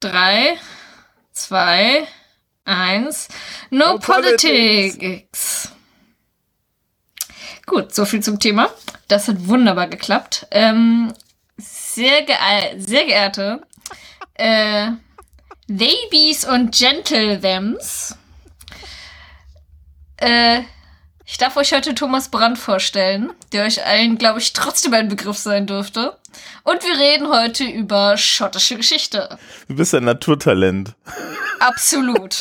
[0.00, 0.56] Drei,
[1.32, 2.06] zwei,
[2.64, 3.28] eins.
[3.70, 4.96] No, No politics.
[4.96, 5.72] politics.
[7.66, 8.70] Gut, so viel zum Thema.
[9.08, 10.46] Das hat wunderbar geklappt.
[10.50, 11.12] Ähm,
[11.56, 12.34] sehr, ge
[12.78, 13.60] sehr geehrte
[14.34, 14.92] äh,
[15.68, 18.16] Ladies und Gentlethems,
[20.16, 20.62] äh,
[21.30, 25.38] ich darf euch heute Thomas Brandt vorstellen, der euch allen, glaube ich, trotzdem ein Begriff
[25.38, 26.16] sein dürfte.
[26.64, 29.38] Und wir reden heute über schottische Geschichte.
[29.68, 30.94] Du bist ein Naturtalent.
[31.60, 32.38] Absolut.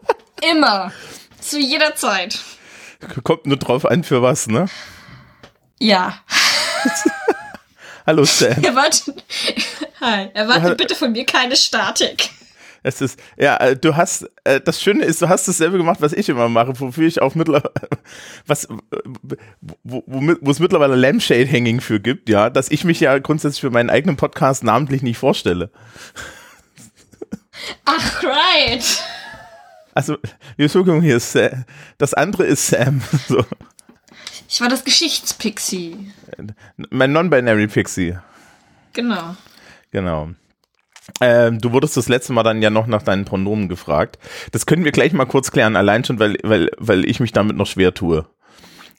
[0.50, 0.92] Immer.
[1.40, 2.40] Zu jeder Zeit.
[3.22, 4.66] Kommt nur drauf an, für was, ne?
[5.78, 6.18] Ja.
[8.06, 8.52] Hallo Sam.
[8.64, 9.22] Erwartet,
[10.00, 10.30] hi.
[10.34, 12.30] Erwartet bitte von mir keine Statik.
[12.84, 16.12] Es ist, ja, äh, du hast, äh, das Schöne ist, du hast dasselbe gemacht, was
[16.12, 17.72] ich immer mache, wofür ich auch mittlerweile,
[18.46, 18.68] was, äh,
[19.82, 23.60] wo, wo, wo es mittlerweile Lampshade Hanging für gibt, ja, dass ich mich ja grundsätzlich
[23.60, 25.70] für meinen eigenen Podcast namentlich nicht vorstelle.
[27.84, 29.02] Ach, right.
[29.94, 30.16] Also,
[30.58, 31.64] die Bezugung hier ist, Sa-
[31.98, 33.44] das andere ist Sam, so.
[34.48, 36.12] Ich war das Geschichtspixie.
[36.90, 38.16] Mein Non-Binary Pixie,
[38.92, 39.36] Genau.
[39.90, 40.30] genau.
[41.20, 44.18] Ähm, du wurdest das letzte Mal dann ja noch nach deinen Pronomen gefragt.
[44.50, 47.56] Das können wir gleich mal kurz klären, allein schon, weil, weil, weil ich mich damit
[47.56, 48.26] noch schwer tue.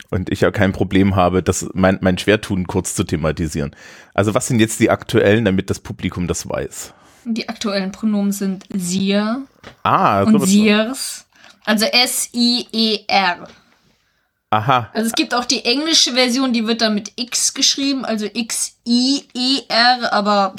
[0.09, 3.75] Und ich ja kein Problem habe, das mein, mein Schwertun kurz zu thematisieren.
[4.14, 6.94] Also was sind jetzt die aktuellen, damit das Publikum das weiß?
[7.25, 9.19] Die aktuellen Pronomen sind Sie
[9.84, 11.25] Ah, und Sirs.
[11.66, 13.47] Also S-I-E-R.
[14.50, 14.89] Aha.
[14.94, 20.14] Also es gibt auch die englische Version, die wird dann mit X geschrieben, also X-I-E-R,
[20.14, 20.56] aber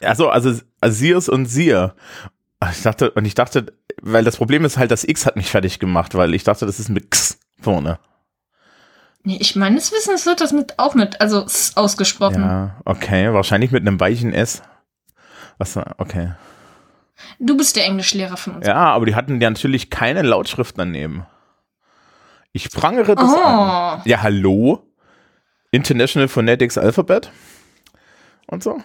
[0.00, 1.94] Also, also Asirs und Sir.
[2.70, 5.78] Ich dachte, und ich dachte, weil das Problem ist halt, das X hat mich fertig
[5.78, 7.98] gemacht, weil ich dachte, das ist mit X vorne.
[9.24, 12.42] nee, ich meines Wissens wird das mit auch mit, also S ausgesprochen.
[12.42, 14.62] Ja, okay, wahrscheinlich mit einem weichen S.
[15.58, 16.32] Was, okay.
[17.38, 18.66] Du bist der Englischlehrer von uns.
[18.66, 21.26] Ja, aber die hatten ja natürlich keine Lautschrift daneben.
[22.52, 23.40] Ich prangere das Oh.
[23.42, 24.02] an.
[24.04, 24.86] Ja, hallo?
[25.70, 27.30] International Phonetics Alphabet?
[28.46, 28.82] Und so?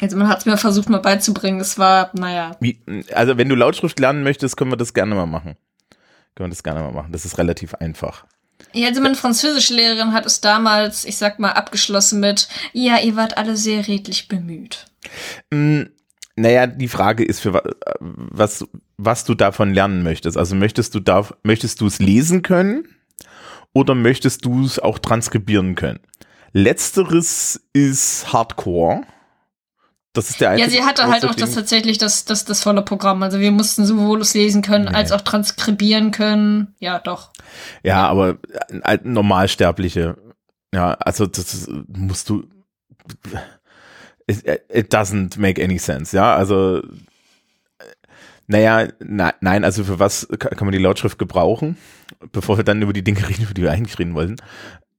[0.00, 2.56] Also man hat es mir versucht mal beizubringen, es war, naja.
[2.60, 2.80] Wie,
[3.14, 5.56] also wenn du Lautschrift lernen möchtest, können wir das gerne mal machen.
[6.34, 7.12] Können wir das gerne mal machen.
[7.12, 8.24] Das ist relativ einfach.
[8.72, 13.38] Ja, also meine Französischlehrerin hat es damals, ich sag mal, abgeschlossen mit, ja, ihr wart
[13.38, 14.86] alle sehr redlich bemüht.
[15.50, 15.82] Mm,
[16.38, 17.62] Naja, die Frage ist für wa-
[18.00, 18.66] was,
[18.98, 20.36] was du davon lernen möchtest.
[20.36, 22.86] Also möchtest du da, möchtest du es lesen können
[23.72, 26.00] oder möchtest du es auch transkribieren können?
[26.52, 29.02] Letzteres ist Hardcore.
[30.16, 31.54] Das ist der Ja, einzige sie hatte halt auch das Ding.
[31.56, 33.22] tatsächlich das, das, das volle Programm.
[33.22, 34.94] Also wir mussten sowohl es lesen können, Nee.
[34.94, 36.74] als auch transkribieren können.
[36.78, 37.30] Ja, doch.
[37.82, 38.38] Ja, aber
[38.84, 40.16] äh, Normalsterbliche.
[40.74, 42.44] Ja, also das ist- musst du.
[44.28, 46.34] It, it doesn't make any sense, ja.
[46.34, 46.82] Also, äh,
[48.48, 51.76] naja, na, nein, also für was ka- kann man die Lautschrift gebrauchen?
[52.32, 54.36] Bevor wir dann über die Dinge reden, über die wir eigentlich reden wollten.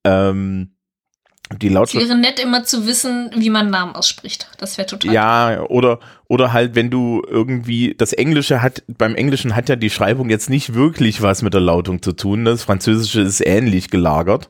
[0.05, 0.71] Ähm,
[1.61, 2.07] die Es Lautschrift.
[2.07, 4.49] wäre nett, immer zu wissen, wie man Namen ausspricht.
[4.57, 5.13] Das wäre total.
[5.13, 9.89] Ja, oder, oder halt, wenn du irgendwie, das Englische hat, beim Englischen hat ja die
[9.89, 12.43] Schreibung jetzt nicht wirklich was mit der Lautung zu tun.
[12.45, 14.49] Das Französische ist ähnlich gelagert.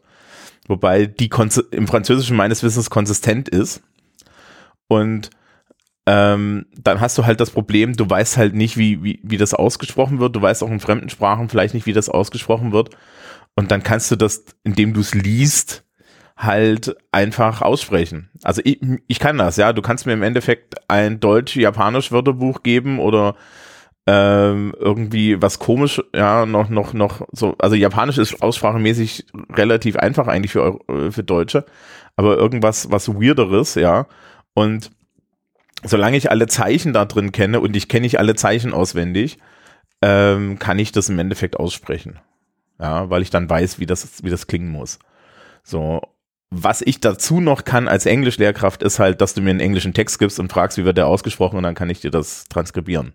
[0.68, 3.82] Wobei die Konsi- im Französischen meines Wissens konsistent ist.
[4.88, 5.30] Und
[6.06, 9.54] ähm, dann hast du halt das Problem, du weißt halt nicht, wie, wie, wie das
[9.54, 10.36] ausgesprochen wird.
[10.36, 12.90] Du weißt auch in fremden Sprachen vielleicht nicht, wie das ausgesprochen wird.
[13.56, 15.84] Und dann kannst du das, indem du es liest,
[16.38, 18.30] halt einfach aussprechen.
[18.44, 19.74] Also ich, ich kann das, ja.
[19.74, 23.36] Du kannst mir im Endeffekt ein Deutsch-Japanisch-Wörterbuch geben oder
[24.06, 30.28] ähm, irgendwie was komisch, ja, noch, noch, noch so, also Japanisch ist aussprachemäßig relativ einfach
[30.28, 31.66] eigentlich für, äh, für Deutsche,
[32.16, 34.08] aber irgendwas, was Weirderes, ja.
[34.54, 34.92] Und
[35.84, 39.40] solange ich alle Zeichen da drin kenne und ich kenne nicht alle Zeichen auswendig,
[40.02, 42.20] ähm, kann ich das im Endeffekt aussprechen.
[42.80, 45.00] Ja, weil ich dann weiß, wie das, wie das klingen muss.
[45.64, 46.02] So.
[46.50, 50.18] Was ich dazu noch kann als Englischlehrkraft ist halt, dass du mir einen englischen Text
[50.18, 53.14] gibst und fragst, wie wird der ausgesprochen und dann kann ich dir das transkribieren.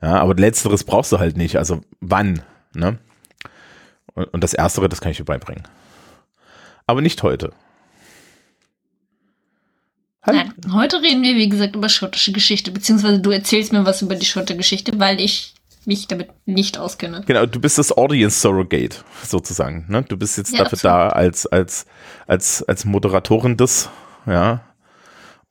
[0.00, 1.56] Ja, aber letzteres brauchst du halt nicht.
[1.56, 2.42] Also wann,
[2.74, 2.98] ne?
[4.14, 5.66] Und, und das erstere, das kann ich dir beibringen.
[6.86, 7.52] Aber nicht heute.
[10.24, 14.14] Nein, heute reden wir, wie gesagt, über schottische Geschichte, beziehungsweise du erzählst mir was über
[14.14, 15.54] die schottische Geschichte, weil ich
[15.86, 17.22] mich damit nicht auskenne.
[17.26, 19.86] Genau, du bist das Audience Surrogate, sozusagen.
[19.88, 20.02] Ne?
[20.02, 20.94] Du bist jetzt Ja, dafür absolut.
[20.94, 21.86] da als, als,
[22.26, 23.88] als, als Moderatorin des,
[24.26, 24.62] ja.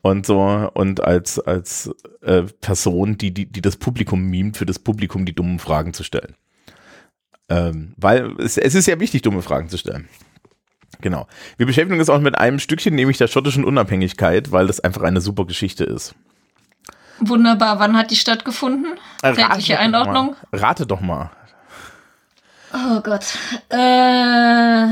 [0.03, 1.91] Und so, und als, als
[2.21, 6.03] äh, Person, die, die, die das Publikum mimt, für das Publikum die dummen Fragen zu
[6.03, 6.35] stellen.
[7.49, 10.07] Ähm, weil es, es ist ja wichtig, dumme Fragen zu stellen.
[11.01, 11.27] Genau.
[11.57, 15.21] Wir beschäftigen uns auch mit einem Stückchen, nämlich der schottischen Unabhängigkeit, weil das einfach eine
[15.21, 16.15] super Geschichte ist.
[17.21, 17.79] Wunderbar.
[17.79, 18.97] Wann hat die stattgefunden?
[19.21, 20.35] Äh, doch Einordnung?
[20.51, 20.59] Mal.
[20.59, 21.29] Rate doch mal.
[22.73, 23.25] Oh Gott.
[23.69, 24.87] Äh,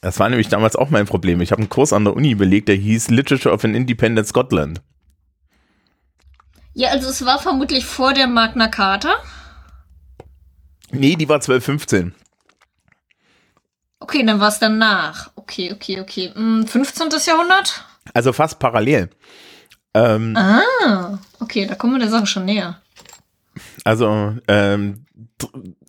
[0.00, 1.40] Das war nämlich damals auch mein Problem.
[1.40, 4.80] Ich habe einen Kurs an der Uni belegt, der hieß Literature of an Independent Scotland.
[6.74, 9.10] ja, also es war vermutlich vor der Magna Carta.
[10.92, 12.14] Nee, die war 1215.
[14.00, 15.30] Okay, dann war es danach.
[15.36, 16.30] Okay, okay, okay.
[16.34, 17.08] Hm, 15.
[17.26, 17.84] Jahrhundert?
[18.14, 19.10] Also fast parallel.
[19.94, 22.80] Ähm, Ah, okay, da kommen wir der Sache schon näher.
[23.84, 25.04] Also ähm,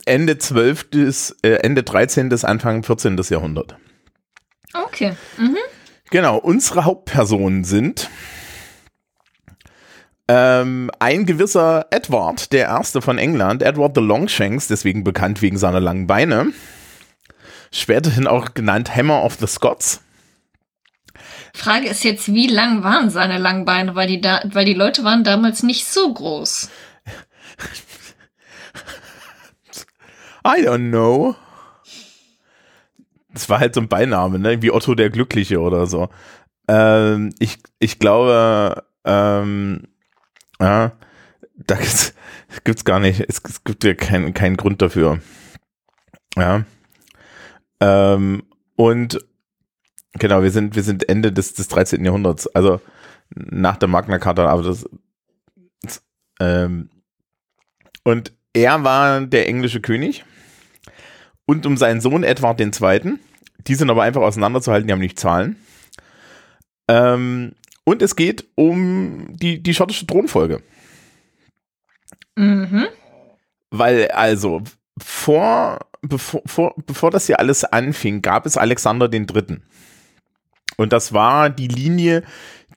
[0.06, 0.90] Ende 12.
[0.90, 2.30] Bis, äh, Ende 13.
[2.30, 3.18] bis Anfang 14.
[3.30, 3.76] Jahrhundert.
[4.74, 5.14] Okay.
[5.38, 5.58] Mhm.
[6.10, 8.10] Genau, unsere Hauptpersonen sind
[10.28, 15.82] ähm, ein gewisser Edward, der erste von England, Edward the Longshanks, deswegen bekannt wegen seiner
[15.82, 16.54] langen Beine.
[17.74, 20.02] Späterhin auch genannt Hammer of the Scots.
[21.54, 23.96] Frage ist jetzt, wie lang waren seine langen Beine?
[23.96, 26.70] Weil die, da, weil die Leute waren damals nicht so groß.
[30.46, 31.36] I don't know.
[33.34, 34.62] Das war halt so ein Beiname, ne?
[34.62, 36.10] Wie Otto der Glückliche oder so.
[36.68, 39.84] Ähm, ich, ich glaube, ähm,
[40.60, 40.94] ja,
[41.56, 42.14] da gibt's,
[42.64, 45.20] gibt's gar nicht, es, es gibt ja keinen keinen Grund dafür.
[46.36, 46.64] Ja.
[47.80, 48.44] Ähm,
[48.76, 49.20] und
[50.14, 52.04] genau, wir sind, wir sind Ende des, des 13.
[52.04, 52.82] Jahrhunderts, also
[53.34, 54.90] nach der Magna Carta, aber das,
[56.40, 56.90] ähm,
[58.04, 60.26] und er war der englische König
[61.46, 63.20] und um seinen Sohn Edward II.
[63.68, 65.56] Die sind aber einfach auseinanderzuhalten, die haben nicht Zahlen.
[66.88, 67.54] Ähm,
[67.84, 70.62] und es geht um die, die schottische Thronfolge.
[72.36, 72.88] Mhm.
[73.70, 74.64] Weil also
[74.98, 79.58] vor, bevor, vor, bevor das hier alles anfing, gab es Alexander III.
[80.78, 82.24] Und das war die Linie,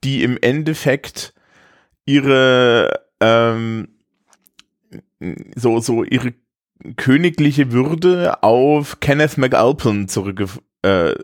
[0.02, 1.32] die im Endeffekt
[2.06, 3.88] ihre ähm,
[5.56, 6.34] so, so ihre
[6.96, 11.14] königliche Würde auf Kenneth MacAlpin zurückgeführt äh,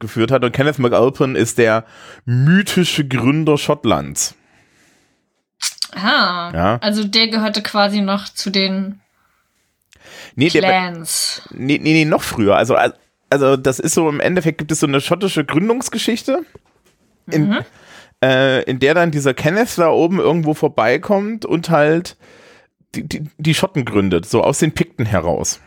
[0.00, 0.44] geführt hat.
[0.44, 1.84] Und Kenneth MacAlpin ist der
[2.24, 4.34] mythische Gründer Schottlands.
[5.94, 6.78] Ah, Ja.
[6.80, 9.00] also der gehörte quasi noch zu den
[10.36, 11.42] Nee, der, Clans.
[11.50, 12.56] nee, nee, nee, noch früher.
[12.56, 12.76] Also,
[13.42, 16.44] also das ist so, im Endeffekt gibt es so eine schottische Gründungsgeschichte,
[17.30, 17.58] in,
[18.22, 22.16] äh, in der dann dieser Kenneth da oben irgendwo vorbeikommt und halt
[22.94, 25.60] die, die, die Schotten gründet, so aus den Pikten heraus.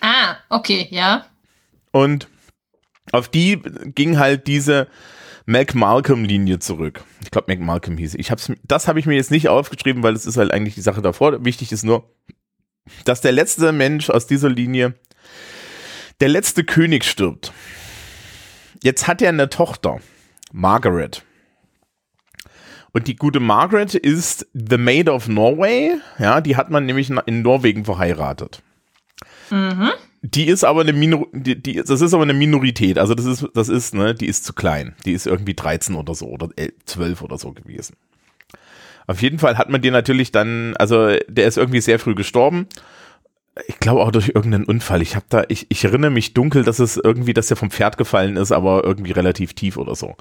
[0.00, 1.24] Ah, okay, ja.
[1.90, 2.28] Und
[3.12, 3.62] auf die
[3.94, 4.88] ging halt diese
[5.46, 7.02] Mac Malcolm-Linie zurück.
[7.22, 8.14] Ich glaube, Mac Malcolm hieß.
[8.16, 10.82] Ich hab's, das habe ich mir jetzt nicht aufgeschrieben, weil es ist halt eigentlich die
[10.82, 11.42] Sache davor.
[11.44, 12.04] Wichtig ist nur,
[13.06, 14.94] dass der letzte Mensch aus dieser Linie,
[16.20, 17.52] der letzte König stirbt.
[18.82, 20.00] Jetzt hat er eine Tochter,
[20.52, 21.24] Margaret.
[22.92, 25.96] Und die gute Margaret ist the Maid of Norway.
[26.18, 28.62] Ja, die hat man nämlich in Norwegen verheiratet.
[30.22, 32.98] Die ist aber eine Minor die, die, das ist aber eine Minorität.
[32.98, 34.94] Also das ist, das ist, ne, die ist zu klein.
[35.04, 37.94] Die ist irgendwie 13 oder so oder 11, 12 oder so gewesen.
[39.06, 42.66] Auf jeden Fall hat man den natürlich dann, also der ist irgendwie sehr früh gestorben.
[43.66, 45.02] Ich glaube auch durch irgendeinen Unfall.
[45.02, 47.98] Ich habe da, ich, ich erinnere mich dunkel, dass es irgendwie, dass der vom Pferd
[47.98, 50.16] gefallen ist, aber irgendwie relativ tief oder so.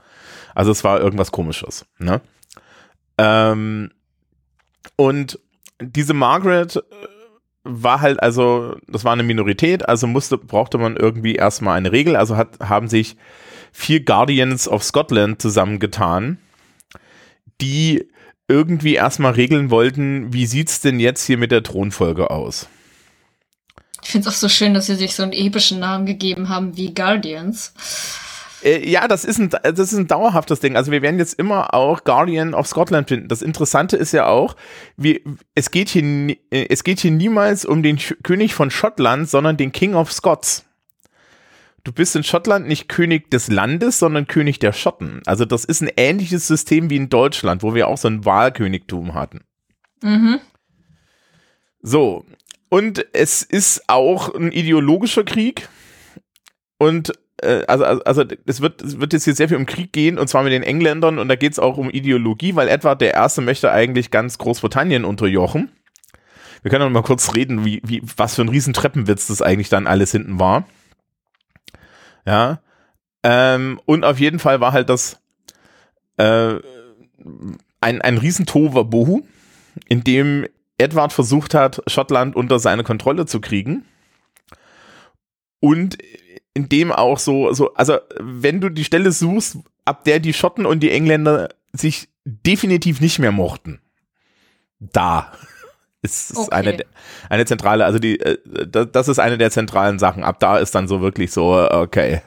[0.55, 2.21] Also es war irgendwas komisches, ne?
[3.17, 3.91] Ähm,
[4.95, 5.39] und
[5.81, 6.81] diese Margaret äh,
[7.63, 12.15] war halt also, das war eine Minorität, also musste, brauchte man irgendwie erstmal eine Regel.
[12.15, 13.17] Also hat, haben sich
[13.71, 16.39] vier Guardians of Scotland zusammengetan,
[17.61, 18.09] die
[18.47, 22.69] irgendwie erstmal regeln wollten, wie sieht's denn jetzt hier mit der Thronfolge aus?
[24.07, 26.77] Ich finde es auch so schön, dass sie sich so einen epischen Namen gegeben haben
[26.77, 27.73] wie Guardians.
[28.63, 30.77] Äh, ja, das ist, ein, das ist ein dauerhaftes Ding.
[30.77, 33.27] Also wir werden jetzt immer auch Guardian of Scotland finden.
[33.27, 34.55] Das Interessante ist ja auch,
[34.95, 39.57] wie, es, geht hier, äh, es geht hier niemals um den König von Schottland, sondern
[39.57, 40.63] den King of Scots.
[41.83, 45.21] Du bist in Schottland nicht König des Landes, sondern König der Schotten.
[45.25, 49.15] Also das ist ein ähnliches System wie in Deutschland, wo wir auch so ein Wahlkönigtum
[49.15, 49.41] hatten.
[50.01, 50.39] Mhm.
[51.81, 52.25] So,
[52.69, 55.69] und es ist auch ein ideologischer Krieg.
[56.77, 59.93] Und äh, also, also, also es, wird, es wird jetzt hier sehr viel um Krieg
[59.93, 63.01] gehen, und zwar mit den Engländern, und da geht es auch um Ideologie, weil Edward
[63.01, 65.71] der Erste möchte eigentlich ganz Großbritannien unterjochen.
[66.61, 69.69] Wir können noch mal kurz reden, wie, wie, was für ein riesen Treppenwitz das eigentlich
[69.69, 70.65] dann alles hinten war.
[72.25, 72.61] Ja.
[73.23, 75.19] Ähm, und auf jeden Fall war halt das
[76.17, 76.55] äh,
[77.79, 79.25] ein, ein riesen Tohuwabohu,
[79.87, 80.47] in dem
[80.77, 83.85] Edward versucht hat, Schottland unter seine Kontrolle zu kriegen.
[85.59, 85.97] Und
[86.53, 90.65] in dem auch so, so, also wenn du die Stelle suchst, ab der die Schotten
[90.65, 93.79] und die Engländer sich definitiv nicht mehr mochten.
[94.79, 95.31] da.
[96.03, 96.49] Ist, Okay.
[96.51, 96.77] eine,
[97.27, 98.37] eine zentrale, also die, äh,
[98.69, 100.23] das, ist eine der zentralen Sachen.
[100.23, 102.21] Ab da ist dann so wirklich so, okay,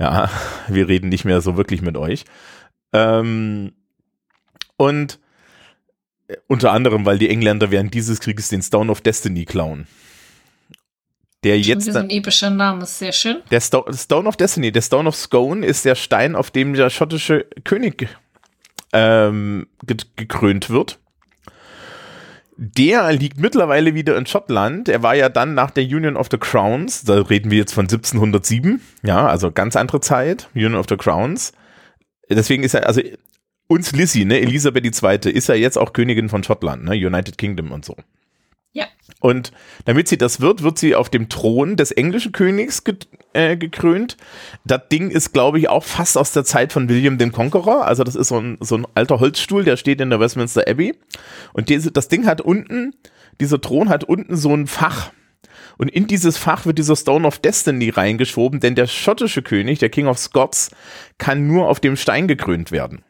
[0.00, 0.28] ja,
[0.66, 2.24] wir reden nicht mehr so wirklich mit euch.
[2.92, 3.72] Ähm,
[4.76, 5.20] und
[6.46, 9.86] unter anderem, weil die Engländer während dieses Krieges den Stone of Destiny klauen.
[11.42, 13.38] Der jetzt so dann, ein epischer Name, ist sehr schön.
[13.50, 16.90] der Sto Stone of Destiny, der Stone of Scone ist der Stein, auf dem der
[16.90, 18.08] schottische König
[18.92, 20.98] ähm, ge gekrönt wird.
[22.58, 24.90] Der liegt mittlerweile wieder in Schottland.
[24.90, 27.84] Er war ja dann nach der Union of the Crowns, da reden wir jetzt von
[27.84, 31.54] 1707, ja, also ganz andere Zeit, Union of the Crowns.
[32.28, 33.00] Deswegen ist er, also
[33.70, 37.70] uns Lissy, ne, Elisabeth II., ist ja jetzt auch Königin von Schottland, ne, United Kingdom
[37.70, 37.94] und so.
[38.72, 38.86] Ja.
[39.20, 39.52] Und
[39.84, 42.96] damit sie das wird, wird sie auf dem Thron des englischen Königs ge
[43.32, 44.16] äh, gekrönt.
[44.64, 47.86] Das Ding ist, glaube ich, auch fast aus der Zeit von William dem Conqueror.
[47.86, 50.96] Also das ist so ein, so ein alter Holzstuhl, der steht in der Westminster Abbey.
[51.52, 52.96] Und diese, das Ding hat unten,
[53.40, 55.12] dieser Thron hat unten so ein Fach.
[55.78, 59.90] Und in dieses Fach wird dieser Stone of Destiny reingeschoben, denn der schottische König, der
[59.90, 60.70] King of Scots,
[61.18, 63.04] kann nur auf dem Stein gekrönt werden.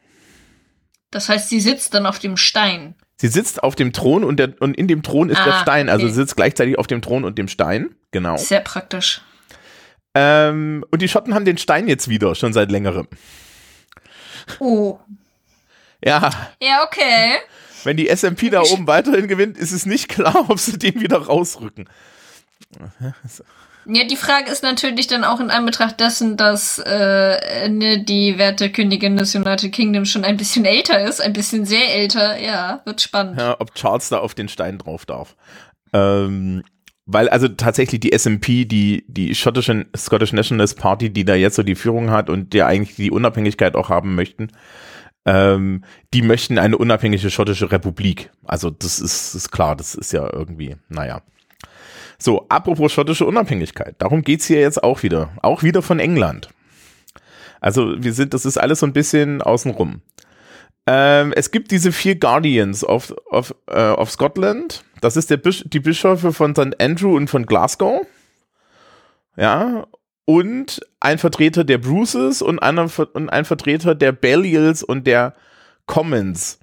[1.11, 2.95] Das heißt, sie sitzt dann auf dem Stein.
[3.17, 5.89] Sie sitzt auf dem Thron und, der, und in dem Thron ist der Ah, Stein.
[5.89, 6.13] Also okay.
[6.13, 7.93] sie sitzt gleichzeitig auf dem Thron und dem Stein.
[8.11, 8.37] Genau.
[8.37, 9.21] Sehr praktisch.
[10.15, 13.07] Ähm, und die Schotten haben den Stein jetzt wieder, schon seit längerem.
[14.59, 14.99] Oh.
[16.03, 17.35] Ja, Ja, okay.
[17.83, 21.17] wenn die SMP da oben weiterhin gewinnt, ist es nicht klar, ob sie den wieder
[21.19, 21.87] rausrücken.
[23.85, 28.71] Ja, die Frage ist natürlich dann auch in Anbetracht dessen, dass äh, ne, die werte
[28.71, 32.39] Königin des United Kingdom schon ein bisschen älter ist, ein bisschen sehr älter.
[32.39, 33.39] Ja, wird spannend.
[33.39, 35.35] Ja, ob Charles da auf den Stein drauf darf.
[35.93, 36.63] Ähm,
[37.05, 41.63] weil also tatsächlich die SMP, die, die schottische Scottish Nationalist Party, die da jetzt so
[41.63, 44.49] die Führung hat und die eigentlich die Unabhängigkeit auch haben möchten,
[45.25, 45.83] ähm,
[46.13, 48.31] die möchten eine unabhängige schottische Republik.
[48.45, 51.21] Also das ist, ist klar, das ist ja irgendwie, naja.
[52.21, 55.31] So, apropos schottische Unabhängigkeit, darum geht's hier jetzt auch wieder.
[55.41, 56.49] Auch wieder von England.
[57.61, 60.01] Also wir sind, das ist alles so ein bisschen außenrum.
[60.85, 64.83] Ähm, es gibt diese vier Guardians of, of, äh, of Scotland.
[65.01, 66.79] Das ist der Bisch die Bischöfe von St.
[66.79, 68.05] Andrew und von Glasgow.
[69.35, 69.87] Ja.
[70.25, 75.33] Und ein Vertreter der Bruces und, einer, und ein Vertreter der Ballials und der
[75.87, 76.59] Commons.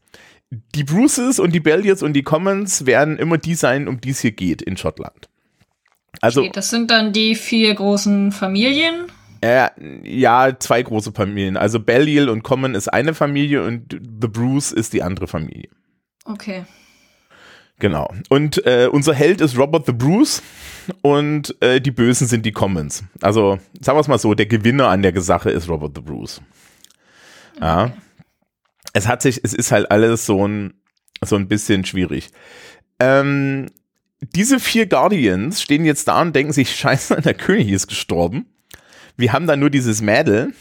[0.51, 4.21] Die Bruces und die Ballials und die Commons werden immer die sein, um die es
[4.21, 5.28] hier geht in Schottland.
[6.21, 9.07] Also, Okay, das sind dann die vier großen Familien.
[9.41, 9.69] äh,
[10.05, 11.57] ja, zwei große Familien.
[11.57, 15.69] Also Balliol und Common ist eine Familie und The Bruce ist die andere Familie.
[16.25, 16.65] Okay.
[17.79, 18.13] Genau.
[18.29, 20.43] Und äh, unser Held ist Robert the Bruce
[21.03, 23.05] und äh, die Bösen sind die Commons.
[23.21, 26.41] Also, sagen wir es mal so, der Gewinner an der Sache ist Robert the Bruce.
[27.61, 27.93] Ja.
[28.93, 30.75] Es hat sich, es ist halt alles so ein,
[31.25, 32.31] so ein bisschen schwierig.
[32.99, 33.67] Ähm,
[34.21, 38.47] diese vier Guardians stehen jetzt da und denken sich, scheiße, der König ist gestorben.
[39.17, 40.53] Wir haben da nur dieses Mädel.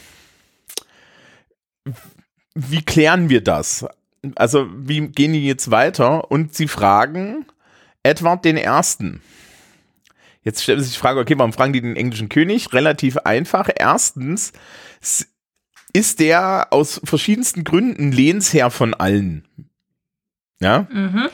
[2.54, 3.86] Wie klären wir das?
[4.34, 6.30] Also, wie gehen die jetzt weiter?
[6.30, 7.46] Und sie fragen
[8.02, 9.22] Edward den Ersten.
[10.42, 12.72] Jetzt stellt sich die Frage, okay, warum fragen die den englischen König?
[12.72, 13.68] Relativ einfach.
[13.74, 14.52] Erstens
[15.92, 19.46] ist der aus verschiedensten Gründen Lehnsherr von allen.
[20.60, 20.86] Ja?
[20.90, 21.28] Mhm.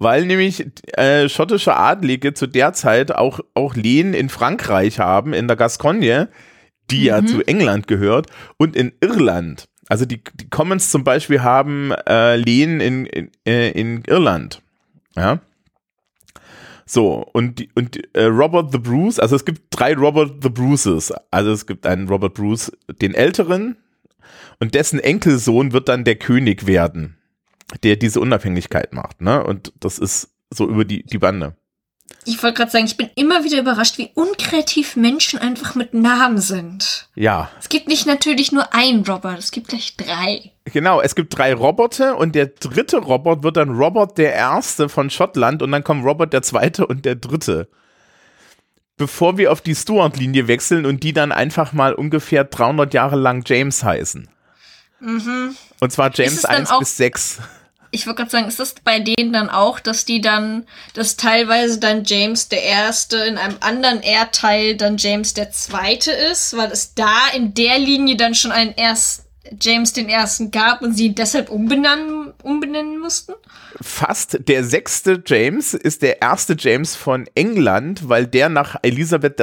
[0.00, 5.46] Weil nämlich äh, schottische Adlige zu der Zeit auch, auch Lehen in Frankreich haben, in
[5.46, 6.30] der Gascogne,
[6.90, 7.26] die ja Mhm.
[7.26, 8.26] zu England gehört,
[8.56, 9.68] und in Irland.
[9.90, 14.62] Also die, die Commons zum Beispiel haben äh, Lehen in, in, äh, in Irland.
[15.16, 15.40] Ja.
[16.86, 21.12] So, und, und äh, Robert the Bruce, also es gibt drei Robert the Bruces.
[21.30, 23.76] Also es gibt einen Robert Bruce, den Älteren,
[24.60, 27.18] und dessen Enkelsohn wird dann der König werden
[27.82, 29.42] der diese Unabhängigkeit macht, ne?
[29.44, 31.54] Und das ist so über die, die Bande.
[32.24, 36.38] Ich wollte gerade sagen, ich bin immer wieder überrascht, wie unkreativ Menschen einfach mit Namen
[36.38, 37.08] sind.
[37.14, 40.50] Ja, Es gibt nicht natürlich nur einen Robert, es gibt gleich drei.
[40.64, 41.00] genau.
[41.00, 45.62] Es gibt drei Roboter und der dritte Robot wird dann Robert der Erste von Schottland
[45.62, 47.68] und dann kommen Robert der Zweite und der Dritte.
[48.96, 53.44] Bevor wir auf die Stuart-Linie wechseln und die dann einfach mal ungefähr 300 Jahre lang
[53.46, 54.28] James heißen.
[55.00, 57.38] Und zwar James es dann 1 auch- bis 6.
[57.92, 61.80] Ich wollte gerade sagen, ist das bei denen dann auch, dass die dann, dass teilweise
[61.80, 66.94] dann James der Erste in einem anderen Erdteil dann James der Zweite ist, weil es
[66.94, 69.24] da in der Linie dann schon einen erst
[69.60, 73.32] James den Ersten gab und sie deshalb umbenennen, umbenennen mussten?
[73.80, 79.40] Fast der sechste James ist der erste James von England, weil der nach Elisabeth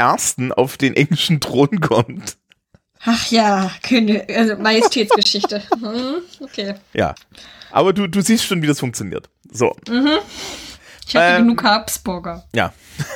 [0.00, 0.52] I.
[0.52, 2.36] auf den englischen Thron kommt.
[3.04, 5.62] Ach ja, König, also Majestätsgeschichte.
[5.80, 6.74] Hm, okay.
[6.92, 7.14] Ja.
[7.70, 9.28] Aber du, du siehst schon, wie das funktioniert.
[9.50, 9.74] So.
[11.06, 12.44] Ich hatte Ähm, genug Habsburger.
[12.54, 12.72] Ja.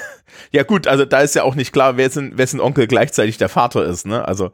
[0.55, 3.87] Ja, gut, also da ist ja auch nicht klar, wessen, wessen Onkel gleichzeitig der Vater
[3.87, 4.29] ist, ne?
[4.29, 4.53] Also,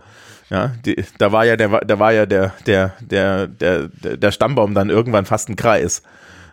[0.48, 4.30] ja, die, da war ja der, da war ja der, der, der, der, der der
[4.30, 6.02] Stammbaum dann irgendwann fast ein Kreis.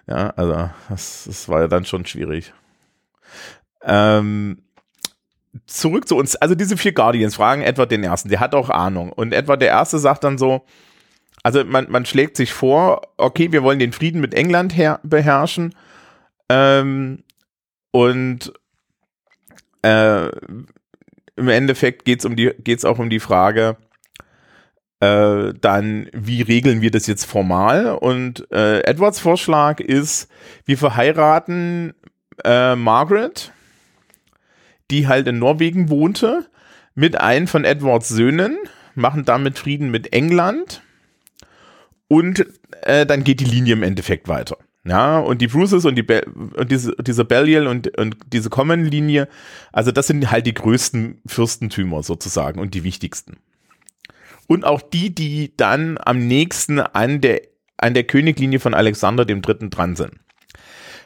[0.08, 2.54] Ja, also, das, das war ja dann schon schwierig.
[3.84, 4.64] Ähm,
[5.68, 9.12] zurück zu uns, also diese vier Guardians fragen Edward den Ersten, der hat auch Ahnung.
[9.12, 10.66] Und Edward der Erste sagt dann so,
[11.44, 15.76] also man, man schlägt sich vor, okay, wir wollen den Frieden mit England her beherrschen.
[16.50, 17.24] Ähm,
[17.92, 18.52] und
[19.84, 20.28] äh,
[21.36, 23.78] im Endeffekt geht es um geht's auch um die Frage,
[25.02, 27.96] äh, dann, wie regeln wir das jetzt formal?
[27.96, 30.30] Und äh, Edwards Vorschlag ist,
[30.66, 31.94] wir verheiraten
[32.44, 33.52] äh, Margaret,
[34.92, 36.46] die halt in Norwegen wohnte,
[36.94, 38.58] mit einem von Edwards Söhnen,
[38.94, 40.82] machen damit Frieden mit England
[42.08, 42.46] und
[42.82, 44.58] äh, dann geht die Linie im Endeffekt weiter.
[44.88, 49.28] Ja, und die Bruces und, die Be und diese, diese Belial und, und diese Common-Linie,
[49.72, 53.38] also das sind halt die größten Fürstentümer sozusagen und die wichtigsten.
[54.48, 57.42] Und auch die, die dann am nächsten an der,
[57.78, 60.12] an der Königlinie von Alexander dem Dritten dran sind.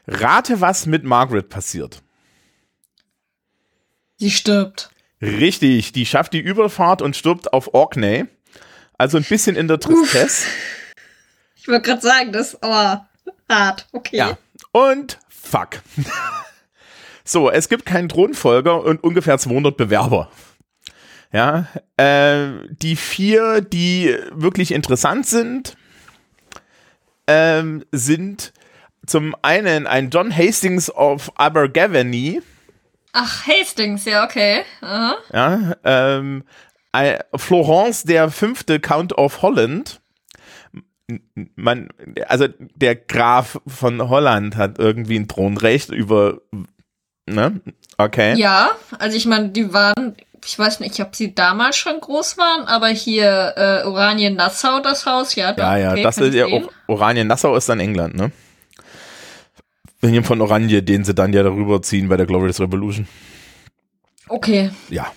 [0.07, 2.03] Rate, was mit Margaret passiert.
[4.19, 4.89] Sie stirbt.
[5.21, 8.25] Richtig, die schafft die Überfahrt und stirbt auf Orkney.
[8.97, 10.45] Also ein bisschen in der Tristesse.
[11.55, 13.07] Ich wollte gerade sagen, das ist aber
[13.49, 13.88] hart.
[13.93, 14.17] Okay.
[14.17, 14.38] Ja.
[14.71, 15.81] Und fuck.
[17.23, 20.29] so, es gibt keinen Thronfolger und ungefähr 200 Bewerber.
[21.31, 25.77] Ja, äh, die vier, die wirklich interessant sind,
[27.27, 28.51] ähm, sind
[29.05, 32.41] zum einen ein John Hastings of Abergavenny,
[33.13, 34.61] Ach, Hastings, ja, okay.
[34.81, 35.15] Aha.
[35.33, 36.43] ja, ähm,
[36.91, 40.01] ein- Florence der fünfte Count of Holland.
[41.55, 41.89] Man,
[42.27, 46.41] also der Graf von Holland hat irgendwie ein Thronrecht über,
[47.25, 47.61] ne?
[47.98, 48.35] Okay.
[48.35, 52.67] Ja, also ich meine, die waren, ich weiß nicht, ob sie damals schon groß waren,
[52.67, 55.51] aber hier äh, Oranien-Nassau, das Haus, ja.
[55.51, 56.45] doch, Ja, ja, okay, das ist ja
[56.87, 58.31] Oranien-Nassau ist dann England, ne?
[60.01, 63.07] William von Oranje, den sie dann ja darüber ziehen bei der Glorious Revolution.
[64.27, 64.72] Okay.
[64.90, 65.12] Ja.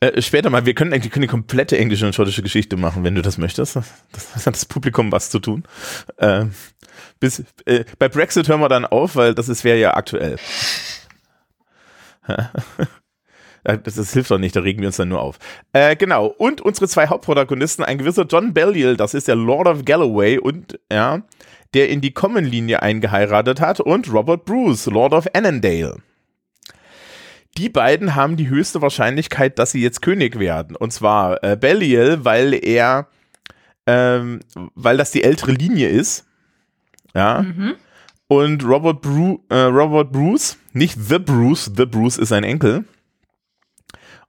[0.00, 3.14] Äh, später mal, wir können eigentlich können die komplette englische und schottische Geschichte machen, wenn
[3.14, 3.76] du das möchtest.
[3.76, 3.86] Das,
[4.46, 5.64] hat das Publikum was zu tun.
[6.16, 6.46] Äh,
[7.18, 10.36] bis, äh, bei Brexit hören wir dann auf, weil das ist wäre ja aktuell.
[13.64, 15.38] Äh, Das, das hilft doch nicht, da regen wir uns dann nur auf.
[15.74, 19.84] Äh, genau, und unsere zwei Hauptprotagonisten, ein gewisser John Belial, das ist der Lord of
[19.84, 21.22] Galloway und ja,
[21.74, 25.98] der in die Common-Linie eingeheiratet hat, und Robert Bruce, Lord of Annandale.
[27.58, 30.76] Die beiden haben die höchste Wahrscheinlichkeit, dass sie jetzt König werden.
[30.76, 33.08] Und zwar äh, Belial, weil er,
[33.86, 34.40] ähm,
[34.74, 36.26] weil das die ältere Linie ist.
[37.14, 37.44] Ja.
[38.28, 42.84] Und Robert, Bru äh, Robert Bruce, nicht The Bruce, The Bruce ist sein Enkel,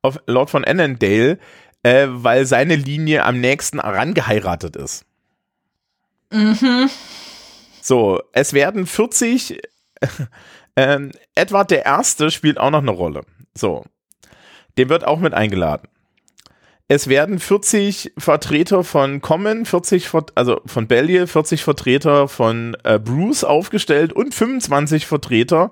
[0.01, 1.37] auf Lord von Annandale,
[1.83, 5.05] äh, weil seine Linie am nächsten herangeheiratet ist.
[7.81, 9.59] So, es werden 40,
[10.75, 13.21] ähm, Edward der Erste spielt auch noch eine Rolle.
[13.55, 13.83] So,
[14.77, 15.87] dem wird auch mit eingeladen.
[16.87, 22.99] Es werden 40 Vertreter von Common, 40 Ver also von Bellier, 40 Vertreter von äh,
[22.99, 25.71] Bruce aufgestellt und 25 Vertreter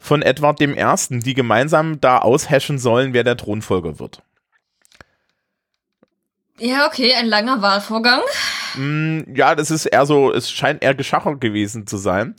[0.00, 4.22] von Edward dem Ersten, die gemeinsam da aushashen sollen, wer der Thronfolger wird.
[6.58, 8.20] Ja, okay, ein langer Wahlvorgang.
[8.76, 12.34] Mm, Ja, das ist eher so, es scheint eher geschachert gewesen zu sein.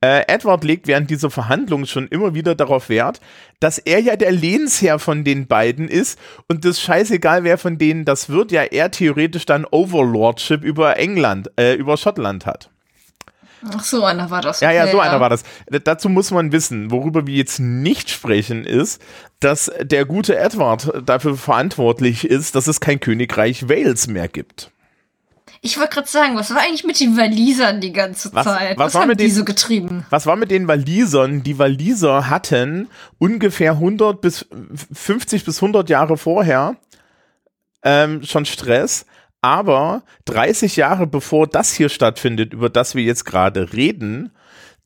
[0.00, 3.20] Äh, Edward legt während dieser Verhandlungen schon immer wieder darauf Wert,
[3.60, 8.04] dass er ja der Lehnsherr von den beiden ist und das scheißegal, wer von denen
[8.04, 12.68] das wird, ja er theoretisch dann Overlordship über England, äh, über Schottland hat.
[13.74, 14.60] Ach, so einer war das.
[14.60, 15.42] Ja, ja, so einer war das.
[15.84, 19.00] Dazu muss man wissen, worüber wir jetzt nicht sprechen, ist,
[19.40, 24.70] dass der gute Edward dafür verantwortlich ist, dass es kein Königreich Wales mehr gibt.
[25.66, 28.76] Ich wollte gerade sagen, was war eigentlich mit den Walisern die ganze Was- Zeit?
[28.76, 30.04] was Was, haben die den- so getrieben?
[30.10, 31.42] Was war mit den Walisern?
[31.42, 34.44] Die Waliser hatten ungefähr 100 bis
[34.92, 36.76] 50 bis 100 Jahre vorher
[37.82, 39.06] ähm, schon Stress,
[39.40, 44.32] aber 30 Jahre bevor das hier stattfindet, über das wir jetzt gerade reden,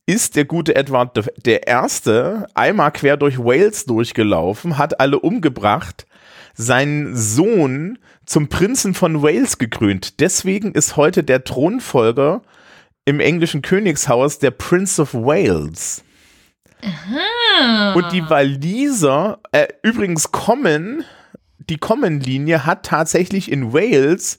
[0.07, 6.07] ist der gute Edward de- der Erste einmal quer durch Wales durchgelaufen, hat alle umgebracht,
[6.55, 10.21] seinen Sohn zum Prinzen von Wales gekrönt.
[10.21, 12.43] Deswegen ist heute der Thronfolger
[13.05, 16.05] im englischen Königshaus der Prince of Wales.
[17.95, 21.05] Und die Waliser, äh, übrigens kommen
[21.69, 24.39] die Common-Linie hat tatsächlich in Wales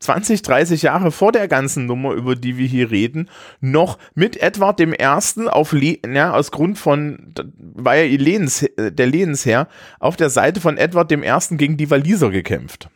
[0.00, 4.78] 20, 30 Jahre vor der ganzen Nummer, über die wir hier reden, noch mit Edward
[4.78, 9.68] dem Ersten auf Le ja, aus Grund von, war ja Lehens, der Lehensherr,
[9.98, 12.90] auf der Seite von Edward dem Ersten gegen die Waliser gekämpft.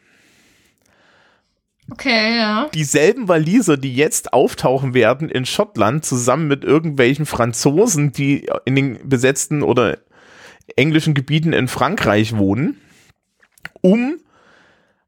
[1.90, 2.68] Okay, ja.
[2.72, 9.08] Dieselben Waliser, die jetzt auftauchen werden in Schottland, zusammen mit irgendwelchen Franzosen, die in den
[9.08, 9.98] besetzten oder
[10.76, 12.80] englischen Gebieten in Frankreich wohnen,
[13.80, 14.18] um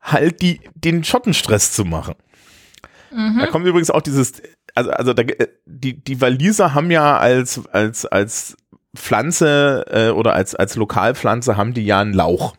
[0.00, 2.14] halt die, den Schottenstress zu machen.
[3.12, 3.38] Mhm.
[3.38, 4.42] Da kommt übrigens auch dieses,
[4.74, 5.22] also, also da,
[5.66, 8.56] die, die Waliser haben ja als, als, als
[8.96, 12.56] Pflanze äh, oder als, als Lokalpflanze haben die ja einen Lauch.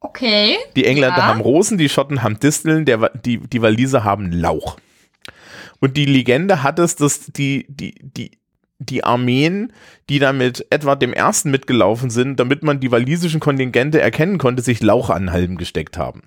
[0.00, 0.56] Okay.
[0.76, 1.26] Die Engländer ja.
[1.26, 4.76] haben Rosen, die Schotten haben Disteln, der, die, die Waliser haben Lauch.
[5.78, 8.32] Und die Legende hat es, dass die, die, die,
[8.78, 9.72] die Armeen,
[10.08, 14.62] die da mit Edward dem Ersten mitgelaufen sind, damit man die walisischen Kontingente erkennen konnte,
[14.62, 16.22] sich Lauch an Halben gesteckt haben.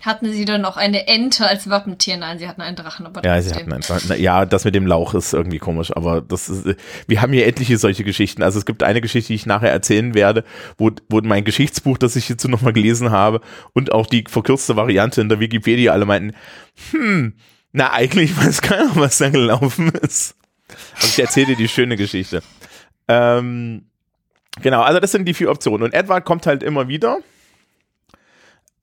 [0.00, 2.16] Hatten sie dann auch eine Ente als Wappentier?
[2.16, 3.04] Nein, sie hatten einen Drachen.
[3.04, 4.18] Aber ja, sie hatten einen Drachen.
[4.18, 7.76] Ja, das mit dem Lauch ist irgendwie komisch, aber das ist, wir haben hier etliche
[7.76, 8.42] solche Geschichten.
[8.42, 10.44] Also es gibt eine Geschichte, die ich nachher erzählen werde,
[10.78, 13.42] wo, wo mein Geschichtsbuch, das ich hierzu nochmal gelesen habe
[13.74, 16.34] und auch die verkürzte Variante in der Wikipedia alle meinten,
[16.92, 17.34] hm,
[17.72, 20.34] na eigentlich weiß keiner, was da gelaufen ist.
[21.02, 22.42] Und ich erzähle dir die schöne Geschichte.
[23.06, 23.86] Ähm,
[24.62, 25.82] genau, also das sind die vier Optionen.
[25.82, 27.18] Und Edward kommt halt immer wieder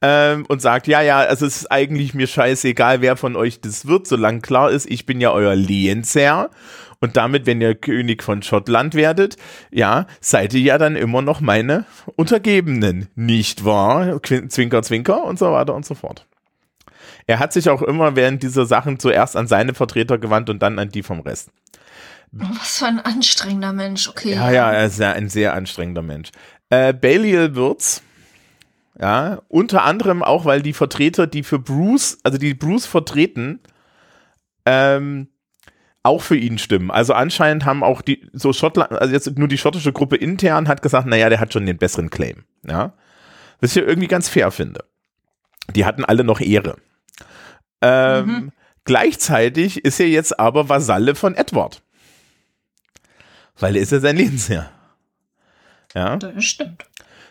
[0.01, 3.87] ähm, und sagt, ja, ja, also es ist eigentlich mir scheißegal, wer von euch das
[3.87, 6.49] wird, solange klar ist, ich bin ja euer Lehensherr.
[6.99, 9.37] Und damit, wenn ihr König von Schottland werdet,
[9.69, 14.19] ja, seid ihr ja dann immer noch meine Untergebenen, nicht wahr?
[14.23, 16.25] Zwinker, zwinker und so weiter und so fort.
[17.27, 20.79] Er hat sich auch immer während dieser Sachen zuerst an seine Vertreter gewandt und dann
[20.79, 21.51] an die vom Rest.
[22.33, 24.33] Oh, was für ein anstrengender Mensch, okay.
[24.33, 26.29] Ja, ja, er ist ja ein sehr anstrengender Mensch.
[26.69, 28.01] Äh, Baliol wird's
[28.99, 33.59] ja, unter anderem auch, weil die Vertreter, die für Bruce, also die Bruce vertreten,
[34.65, 35.27] ähm,
[36.03, 36.89] auch für ihn stimmen.
[36.89, 40.81] Also anscheinend haben auch die, so Schottland, also jetzt nur die schottische Gruppe intern hat
[40.81, 42.45] gesagt, naja, der hat schon den besseren Claim.
[42.65, 42.93] Ja.
[43.59, 44.83] Was ich irgendwie ganz fair finde.
[45.75, 46.77] Die hatten alle noch Ehre.
[47.81, 48.51] Ähm, mhm.
[48.85, 51.81] Gleichzeitig ist er jetzt aber Vasalle von Edward.
[53.59, 54.71] Weil er ist ja sein Lebensherr.
[55.93, 56.15] Ja.
[56.15, 56.85] Das stimmt.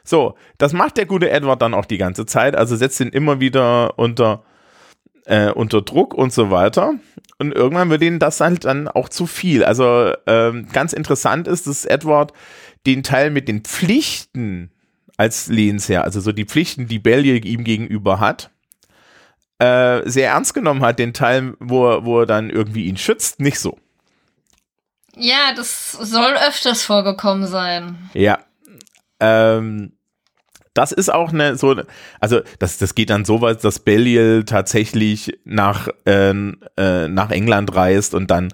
[0.07, 3.41] So, das macht der gute Edward dann auch die ganze Zeit, also setzt ihn immer
[3.41, 4.45] wieder unter,
[5.25, 6.95] äh, unter Druck und so weiter.
[7.39, 9.65] Und irgendwann wird ihnen das halt dann auch zu viel.
[9.65, 12.33] Also ähm, ganz interessant ist, dass Edward
[12.87, 14.71] den Teil mit den Pflichten
[15.17, 18.51] als Lehnsherr, also so die Pflichten, die Bellier ihm gegenüber hat,
[19.59, 23.41] äh, sehr ernst genommen hat, den Teil, wo er, wo er dann irgendwie ihn schützt,
[23.41, 23.79] nicht so.
[25.17, 28.11] Ja, das soll öfters vorgekommen sein.
[28.13, 28.39] Ja.
[29.19, 29.96] Ähm,
[30.77, 31.75] das ist auch eine so,
[32.21, 36.31] also das, das geht dann so weit, dass Belial tatsächlich nach, äh,
[36.77, 38.53] äh, nach England reist und dann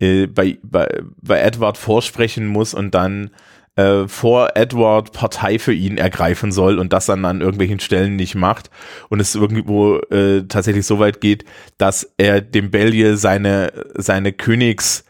[0.00, 3.30] äh, bei, bei, bei Edward vorsprechen muss und dann
[3.76, 8.34] äh, vor Edward Partei für ihn ergreifen soll und das dann an irgendwelchen Stellen nicht
[8.34, 8.70] macht.
[9.08, 11.44] Und es irgendwo äh, tatsächlich so weit geht,
[11.76, 15.04] dass er dem Belial seine, seine Königs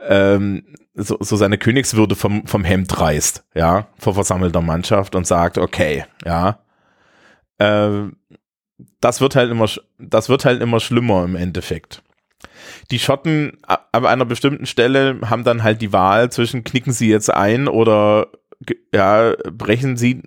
[0.00, 5.58] ähm, so, so seine Königswürde vom, vom Hemd reißt, ja, vor versammelter Mannschaft und sagt,
[5.58, 6.60] okay, ja,
[7.58, 8.08] äh,
[9.00, 9.66] das wird halt immer,
[9.98, 12.02] das wird halt immer schlimmer im Endeffekt.
[12.90, 17.32] Die Schotten ab einer bestimmten Stelle haben dann halt die Wahl zwischen knicken sie jetzt
[17.32, 18.28] ein oder
[18.92, 20.22] ja, brechen sie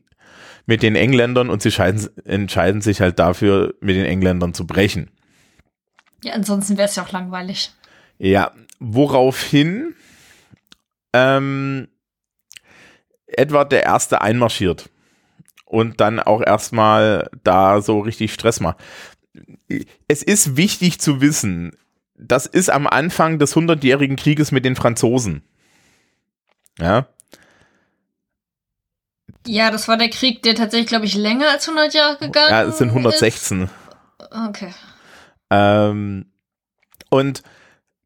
[0.65, 5.09] mit den Engländern und sie scheiden, entscheiden sich halt dafür, mit den Engländern zu brechen.
[6.23, 7.71] Ja, ansonsten wäre es ja auch langweilig.
[8.23, 9.95] Ja, woraufhin
[11.11, 11.87] ähm,
[13.25, 14.91] Edward der Erste einmarschiert
[15.65, 18.77] und dann auch erstmal da so richtig Stress macht.
[20.07, 21.75] Es ist wichtig zu wissen,
[22.13, 25.41] das ist am Anfang des Hundertjährigen Krieges mit den Franzosen.
[26.77, 27.07] Ja.
[29.47, 32.51] Ja, das war der Krieg, der tatsächlich, glaube ich, länger als 100 Jahre gegangen ist.
[32.51, 33.63] Ja, es sind 116.
[33.63, 33.71] Ist.
[34.29, 34.75] Okay.
[35.49, 36.31] Ähm,
[37.09, 37.41] und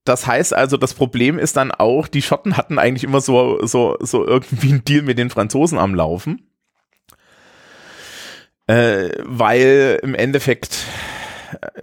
[0.06, 3.98] das heißt also, das Problem ist dann auch, die Schotten hatten eigentlich immer so, so,
[4.00, 6.48] so irgendwie einen Deal mit den Franzosen am Laufen.
[8.68, 10.86] Äh, weil im Endeffekt
[11.62, 11.82] äh,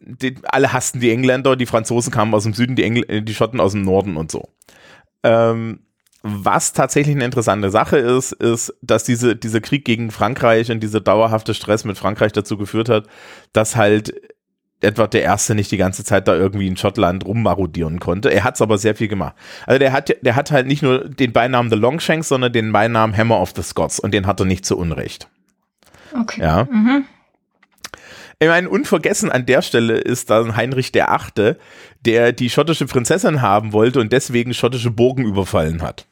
[0.00, 3.60] die, alle hassten die Engländer, die Franzosen kamen aus dem Süden, die, Engl die Schotten
[3.60, 4.48] aus dem Norden und so.
[5.22, 5.80] Ähm,
[6.22, 11.00] was tatsächlich eine interessante Sache ist, ist, dass diese, dieser Krieg gegen Frankreich und dieser
[11.00, 13.06] dauerhafte Stress mit Frankreich dazu geführt hat,
[13.52, 14.14] dass halt
[14.82, 18.30] Edward der Erste nicht die ganze Zeit da irgendwie in Schottland rummarodieren konnte.
[18.30, 19.34] Er hat es aber sehr viel gemacht.
[19.66, 23.16] Also der hat, der hat halt nicht nur den Beinamen The Longshanks, sondern den Beinamen
[23.16, 25.28] Hammer of the Scots und den hat er nicht zu Unrecht.
[26.18, 26.40] Okay.
[26.40, 26.68] Ja.
[26.70, 27.04] Mhm.
[28.38, 31.58] Ich meine, unvergessen an der Stelle ist dann Heinrich der Achte,
[32.04, 36.06] der die schottische Prinzessin haben wollte und deswegen schottische Burgen überfallen hat.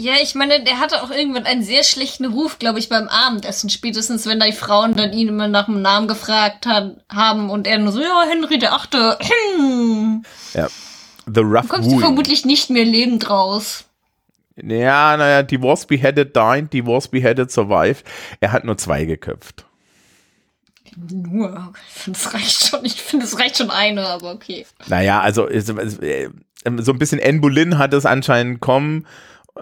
[0.00, 3.70] Ja, ich meine, der hatte auch irgendwann einen sehr schlechten Ruf, glaube ich, beim Abendessen.
[3.70, 7.66] Spätestens, wenn da die Frauen dann ihn immer nach dem Namen gefragt hat, haben und
[7.66, 9.18] er nur so, ja, Henry der Achte.
[10.54, 10.68] ja.
[11.32, 13.84] The Rough du kommst du vermutlich nicht mehr lebend raus.
[14.56, 18.04] Ja, naja, die was beheaded died, die was beheaded survived.
[18.40, 19.64] Er hat nur zwei geköpft.
[20.96, 21.72] Nur.
[21.88, 22.84] Ich finde, es reicht schon.
[22.84, 24.66] Ich finde, es reicht schon eine, aber okay.
[24.88, 25.72] Naja, also äh, so
[26.92, 29.06] ein bisschen Anne Boleyn hat es anscheinend kommen.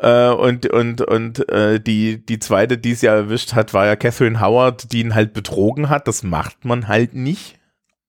[0.02, 3.96] Äh, und und und äh, die die zweite, die es ja erwischt hat, war ja
[3.96, 6.06] Catherine Howard, die ihn halt betrogen hat.
[6.08, 7.58] Das macht man halt nicht.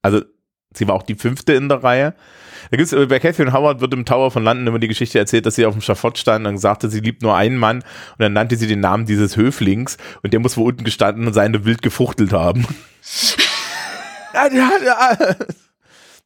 [0.01, 0.21] Also
[0.73, 2.13] sie war auch die fünfte in der Reihe.
[2.71, 5.45] Da gibt's, äh, bei Catherine Howard wird im Tower von London immer die Geschichte erzählt,
[5.45, 8.33] dass sie auf dem Schafott stand und sagte, sie liebt nur einen Mann und dann
[8.33, 11.81] nannte sie den Namen dieses Höflings und der muss wo unten gestanden und seine wild
[11.81, 12.67] gefuchtelt haben.
[14.33, 15.35] ja, ja, ja.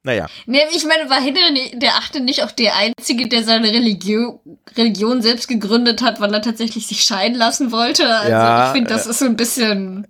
[0.06, 0.28] Naja.
[0.46, 4.40] Nee, ich meine, war Henry der Achte nicht auch der Einzige, der seine Religion,
[4.76, 8.08] Religion selbst gegründet hat, weil er tatsächlich sich scheiden lassen wollte?
[8.10, 10.08] Also ja, ich finde, das äh, ist so ein bisschen.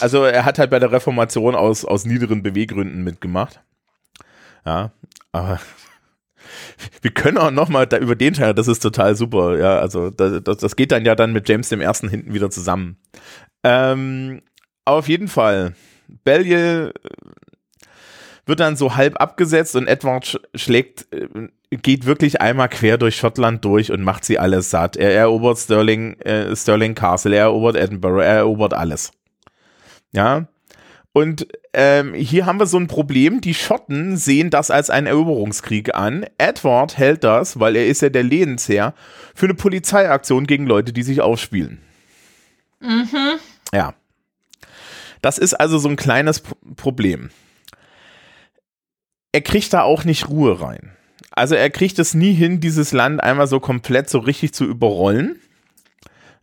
[0.00, 3.60] Also er hat halt bei der Reformation aus, aus niederen Beweggründen mitgemacht.
[4.64, 4.92] Ja,
[5.32, 5.60] aber
[7.02, 9.58] wir können auch noch mal da über den Teil, das ist total super.
[9.58, 12.96] Ja, also das, das geht dann ja dann mit James dem Ersten hinten wieder zusammen.
[13.62, 14.40] Ähm,
[14.86, 15.74] auf jeden Fall,
[16.24, 16.94] Bellier
[18.46, 21.28] wird dann so halb abgesetzt und Edward schlägt, äh,
[21.70, 24.96] geht wirklich einmal quer durch Schottland durch und macht sie alles satt.
[24.96, 29.10] Er erobert Stirling, äh, Stirling Castle, er erobert Edinburgh, er erobert alles.
[30.12, 30.46] Ja,
[31.16, 33.40] und ähm, hier haben wir so ein Problem.
[33.40, 36.26] Die Schotten sehen das als einen Eroberungskrieg an.
[36.36, 38.92] Edward hält das, weil er ist ja der Lehensherr,
[39.34, 41.80] für eine Polizeiaktion gegen Leute, die sich aufspielen.
[42.80, 43.38] Mhm.
[43.72, 43.94] Ja.
[45.22, 46.42] Das ist also so ein kleines
[46.76, 47.30] Problem.
[49.32, 50.96] Er kriegt da auch nicht Ruhe rein.
[51.30, 55.38] Also er kriegt es nie hin, dieses Land einmal so komplett so richtig zu überrollen.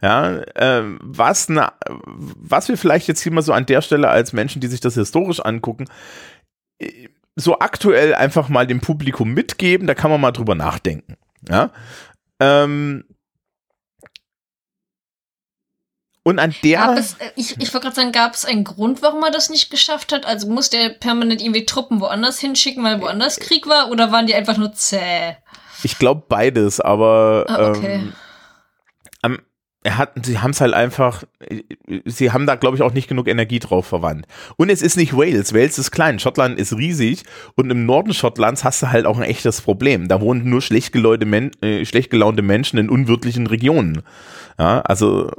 [0.01, 4.33] Ja, äh, was, na, was wir vielleicht jetzt hier mal so an der Stelle als
[4.33, 5.85] Menschen, die sich das historisch angucken,
[6.79, 11.15] äh, so aktuell einfach mal dem Publikum mitgeben, da kann man mal drüber nachdenken.
[11.49, 11.71] Ja.
[12.39, 13.05] Ähm,
[16.23, 16.95] und an der.
[16.97, 19.69] Es, äh, ich ich wollte gerade sagen, gab es einen Grund, warum er das nicht
[19.69, 20.25] geschafft hat?
[20.25, 23.91] Also musste er permanent irgendwie Truppen woanders hinschicken, weil woanders Krieg war?
[23.91, 25.35] Oder waren die einfach nur zäh?
[25.83, 27.95] Ich glaube beides, aber ah, okay.
[27.95, 28.13] ähm,
[29.21, 29.39] am,
[29.83, 31.23] er hat, sie haben es halt einfach,
[32.05, 34.25] sie haben da, glaube ich, auch nicht genug Energie drauf verwandt.
[34.55, 35.53] Und es ist nicht Wales.
[35.53, 37.23] Wales ist klein, Schottland ist riesig
[37.55, 40.07] und im Norden Schottlands hast du halt auch ein echtes Problem.
[40.07, 44.03] Da wohnen nur schlecht, gelaunte, Men äh, schlecht gelaunte Menschen in unwirtlichen Regionen.
[44.57, 45.31] Ja, also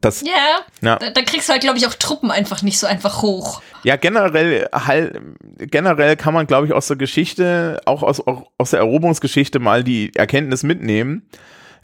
[0.00, 0.96] das, ja, ja.
[0.96, 3.62] Da, da, kriegst du halt, glaube ich, auch Truppen einfach nicht so einfach hoch.
[3.82, 5.20] Ja, generell, halt,
[5.58, 9.84] generell kann man, glaube ich, aus der Geschichte, auch aus, auch aus der Eroberungsgeschichte mal
[9.84, 11.28] die Erkenntnis mitnehmen,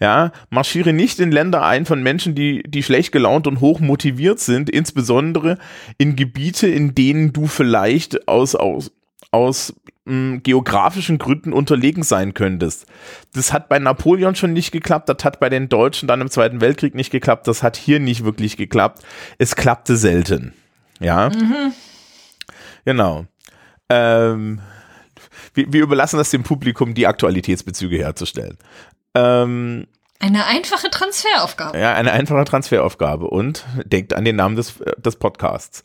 [0.01, 4.41] ja, marschiere nicht in Länder ein von Menschen, die, die schlecht gelaunt und hoch motiviert
[4.41, 5.59] sind, insbesondere
[5.97, 8.93] in Gebiete, in denen du vielleicht aus, aus,
[9.31, 9.75] aus
[10.07, 12.87] mh, hm, geografischen Gründen unterlegen sein könntest.
[13.35, 16.61] Das hat bei Napoleon schon nicht geklappt, das hat bei den Deutschen dann im Zweiten
[16.61, 19.03] Weltkrieg nicht geklappt, das hat hier nicht wirklich geklappt.
[19.39, 20.55] Es klappte selten.
[21.01, 21.29] Ja.
[21.29, 21.73] Mhm.
[22.85, 23.27] Genau.
[23.89, 24.61] Ähm,
[25.55, 28.59] wir, wir überlassen das dem Publikum, die Aktualitätsbezüge herzustellen.
[29.15, 29.87] Ähm,
[30.19, 31.79] eine einfache Transferaufgabe.
[31.79, 33.27] Ja, eine einfache Transferaufgabe.
[33.27, 35.83] Und denkt an den Namen des, des Podcasts.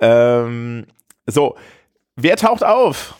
[0.00, 0.86] Ähm,
[1.26, 1.56] so,
[2.16, 3.16] wer taucht auf?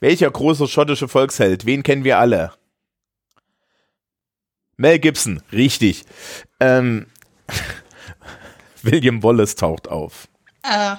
[0.00, 1.66] Welcher große schottische Volksheld?
[1.66, 2.52] Wen kennen wir alle?
[4.78, 6.04] Mel Gibson, richtig.
[6.58, 7.06] Ähm,
[8.82, 10.26] William Wallace taucht auf.
[10.62, 10.96] Äh,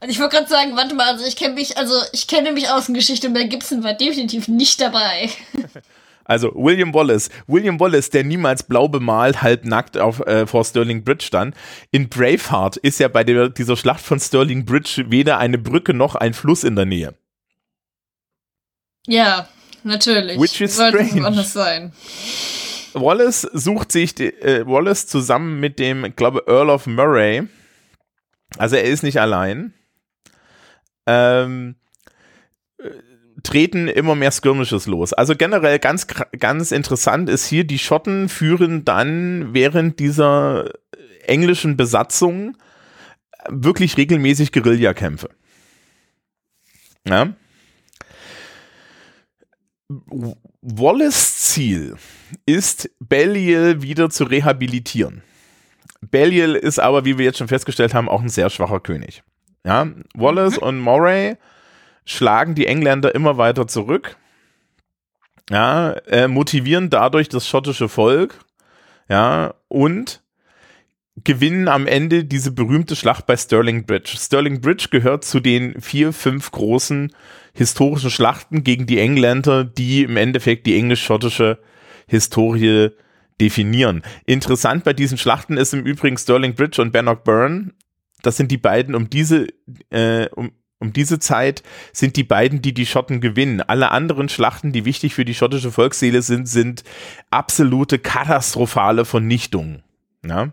[0.00, 2.68] und ich wollte gerade sagen, warte mal, also ich kenne mich, also ich kenne mich
[2.68, 5.30] aus der Geschichte, Mel Gibson war definitiv nicht dabei.
[6.26, 7.28] Also William Wallace.
[7.46, 11.54] William Wallace, der niemals blau bemalt, halb nackt auf, äh, vor Stirling Bridge stand.
[11.90, 16.14] In Braveheart ist ja bei der, dieser Schlacht von Stirling Bridge weder eine Brücke noch
[16.14, 17.14] ein Fluss in der Nähe.
[19.06, 19.48] Ja,
[19.82, 20.40] natürlich.
[20.40, 21.26] Which is Sollte strange.
[21.26, 21.92] anders sein.
[22.94, 27.42] Wallace sucht sich die, äh, Wallace zusammen mit dem, ich glaube, Earl of Murray.
[28.56, 29.74] Also er ist nicht allein
[31.06, 31.76] ähm,
[33.42, 35.12] treten immer mehr Skirmishes los.
[35.12, 36.06] Also generell ganz,
[36.38, 40.70] ganz interessant ist hier, die Schotten führen dann während dieser
[41.26, 42.56] englischen Besatzung
[43.48, 45.28] wirklich regelmäßig Guerillakämpfe.
[47.06, 47.34] Ja.
[50.62, 51.96] Wallace Ziel
[52.46, 55.22] ist, Belial wieder zu rehabilitieren.
[56.00, 59.22] Belial ist aber, wie wir jetzt schon festgestellt haben, auch ein sehr schwacher König.
[59.64, 61.36] Ja, Wallace und Moray
[62.04, 64.16] schlagen die Engländer immer weiter zurück.
[65.50, 68.38] Ja, äh, motivieren dadurch das schottische Volk.
[69.08, 70.22] Ja, und
[71.22, 74.16] gewinnen am Ende diese berühmte Schlacht bei Stirling Bridge.
[74.18, 77.12] Stirling Bridge gehört zu den vier, fünf großen
[77.52, 81.58] historischen Schlachten gegen die Engländer, die im Endeffekt die englisch-schottische
[82.08, 82.90] Historie
[83.40, 84.02] definieren.
[84.26, 87.72] Interessant bei diesen Schlachten ist im Übrigen Stirling Bridge und Bannockburn.
[88.22, 89.46] Das sind die beiden um diese,
[89.90, 93.60] äh, um, um diese Zeit sind die beiden, die die Schotten gewinnen.
[93.60, 96.82] Alle anderen Schlachten, die wichtig für die schottische Volksseele sind, sind
[97.30, 99.82] absolute katastrophale Vernichtungen.
[100.24, 100.52] Ja?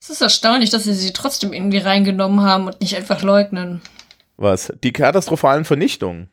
[0.00, 3.82] Es ist erstaunlich, dass sie sie trotzdem irgendwie reingenommen haben und nicht einfach leugnen.
[4.38, 4.72] Was?
[4.82, 6.30] Die katastrophalen Vernichtungen?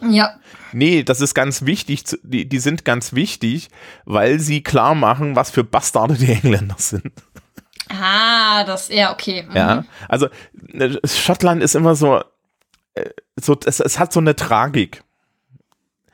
[0.00, 0.34] Ja.
[0.72, 3.68] Nee, das ist ganz wichtig, die, die sind ganz wichtig,
[4.06, 7.12] weil sie klar machen, was für Bastarde die Engländer sind.
[7.88, 9.44] Ah, das, ja, okay.
[9.48, 9.56] Mhm.
[9.56, 10.28] Ja, also
[10.72, 12.22] äh, Schottland ist immer so,
[12.94, 15.04] äh, so es, es hat so eine Tragik.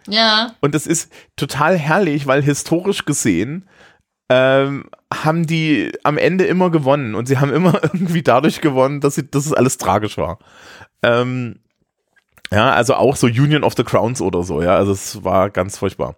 [0.08, 0.54] Ja.
[0.60, 3.68] Und es ist total herrlich, weil historisch gesehen
[4.30, 9.16] ähm, haben die am Ende immer gewonnen und sie haben immer irgendwie dadurch gewonnen, dass,
[9.16, 10.38] sie, dass es alles tragisch war.
[11.02, 11.58] Ähm,
[12.52, 15.78] ja, also auch so Union of the Crowns oder so, ja, also es war ganz
[15.78, 16.16] furchtbar.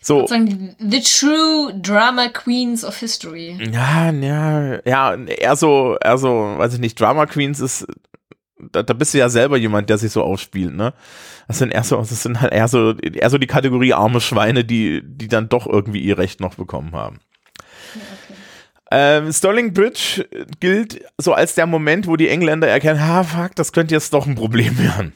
[0.00, 0.26] So.
[0.26, 3.58] The true Drama Queens of History.
[3.72, 7.86] Ja, ja, ja, eher so, eher so, weiß ich nicht, Drama Queens ist,
[8.72, 10.94] da, da bist du ja selber jemand, der sich so ausspielt, ne?
[11.46, 14.64] Das sind eher so, das sind halt eher so, eher so die Kategorie arme Schweine,
[14.64, 17.20] die, die dann doch irgendwie ihr Recht noch bekommen haben.
[18.90, 20.28] Ähm, Stirling Bridge
[20.60, 24.26] gilt so als der Moment, wo die Engländer erkennen, ha, fuck, das könnte jetzt doch
[24.26, 25.12] ein Problem werden.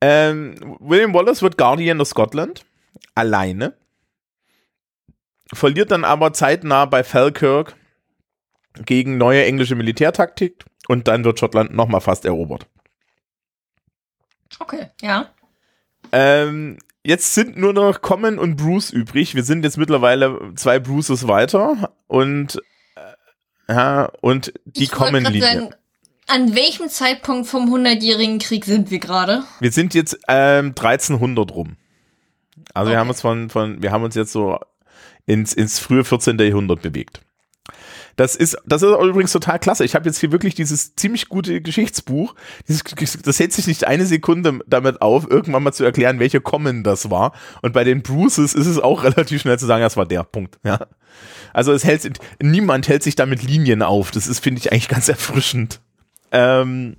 [0.00, 2.64] Ähm, William Wallace wird Guardian of Scotland,
[3.14, 3.74] alleine,
[5.52, 7.74] verliert dann aber zeitnah bei Falkirk
[8.84, 12.66] gegen neue englische Militärtaktik und dann wird Schottland nochmal fast erobert.
[14.58, 15.30] Okay, ja.
[16.12, 19.34] Ähm, jetzt sind nur noch Common und Bruce übrig.
[19.34, 22.60] Wir sind jetzt mittlerweile zwei Bruces weiter und
[22.96, 25.70] äh, ja, und die Common-Linie.
[26.30, 29.44] An welchem Zeitpunkt vom Hundertjährigen Krieg sind wir gerade?
[29.60, 31.76] Wir sind jetzt ähm, 1300 rum.
[32.74, 32.94] Also okay.
[32.94, 34.58] wir haben uns von, von, wir haben uns jetzt so
[35.24, 36.38] ins, ins frühe 14.
[36.38, 37.22] Jahrhundert bewegt.
[38.18, 39.84] Das ist, das ist übrigens total klasse.
[39.84, 42.34] Ich habe jetzt hier wirklich dieses ziemlich gute Geschichtsbuch.
[42.66, 42.82] Dieses,
[43.22, 47.10] das hält sich nicht eine Sekunde damit auf, irgendwann mal zu erklären, welche Common das
[47.10, 47.32] war.
[47.62, 50.58] Und bei den Bruces ist es auch relativ schnell zu sagen, das war der Punkt.
[50.64, 50.80] Ja.
[51.52, 54.10] Also es hält, niemand hält sich damit Linien auf.
[54.10, 55.80] Das ist, finde ich, eigentlich ganz erfrischend.
[56.32, 56.96] Ähm,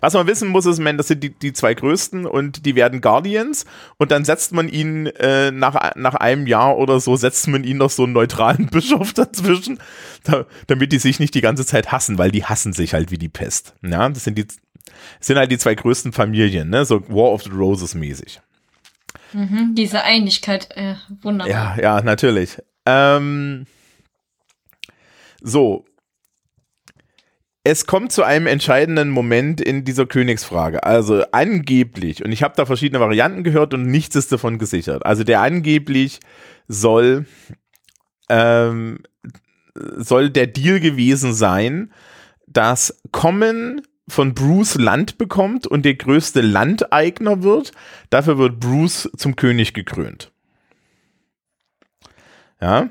[0.00, 3.00] was man wissen muss, ist, man, das sind die, die zwei größten und die werden
[3.00, 3.64] Guardians
[3.98, 7.78] und dann setzt man ihnen äh, nach, nach einem Jahr oder so, setzt man ihnen
[7.78, 9.78] noch so einen neutralen Bischof dazwischen,
[10.24, 13.18] da, damit die sich nicht die ganze Zeit hassen, weil die hassen sich halt wie
[13.18, 13.74] die Pest.
[13.82, 14.56] Ja, das sind die, das
[15.20, 18.40] sind halt die zwei größten Familien, ne, so War of the Roses mäßig.
[19.32, 21.76] Mhm, diese Einigkeit, äh, wunderbar.
[21.76, 22.58] Ja, ja, natürlich.
[22.86, 23.66] Ähm,
[25.42, 25.84] so,
[27.62, 30.82] es kommt zu einem entscheidenden Moment in dieser Königsfrage.
[30.82, 35.04] Also angeblich, und ich habe da verschiedene Varianten gehört und nichts ist davon gesichert.
[35.04, 36.20] Also der angeblich
[36.68, 37.26] soll,
[38.28, 39.00] ähm,
[39.74, 41.92] soll der Deal gewesen sein,
[42.46, 47.72] dass Common von Bruce Land bekommt und der größte Landeigner wird.
[48.08, 50.32] Dafür wird Bruce zum König gekrönt.
[52.60, 52.88] Ja.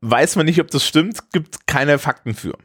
[0.00, 2.56] Weiß man nicht, ob das stimmt, gibt keine Fakten für.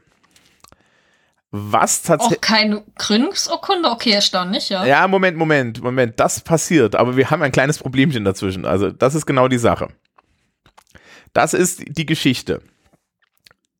[1.50, 2.38] Was tatsächlich.
[2.38, 3.90] Auch keine Gründungsurkunde?
[3.90, 4.86] Okay, erstaunlich, ja.
[4.86, 6.18] Ja, Moment, Moment, Moment.
[6.18, 8.64] Das passiert, aber wir haben ein kleines Problemchen dazwischen.
[8.64, 9.88] Also, das ist genau die Sache.
[11.34, 12.62] Das ist die Geschichte.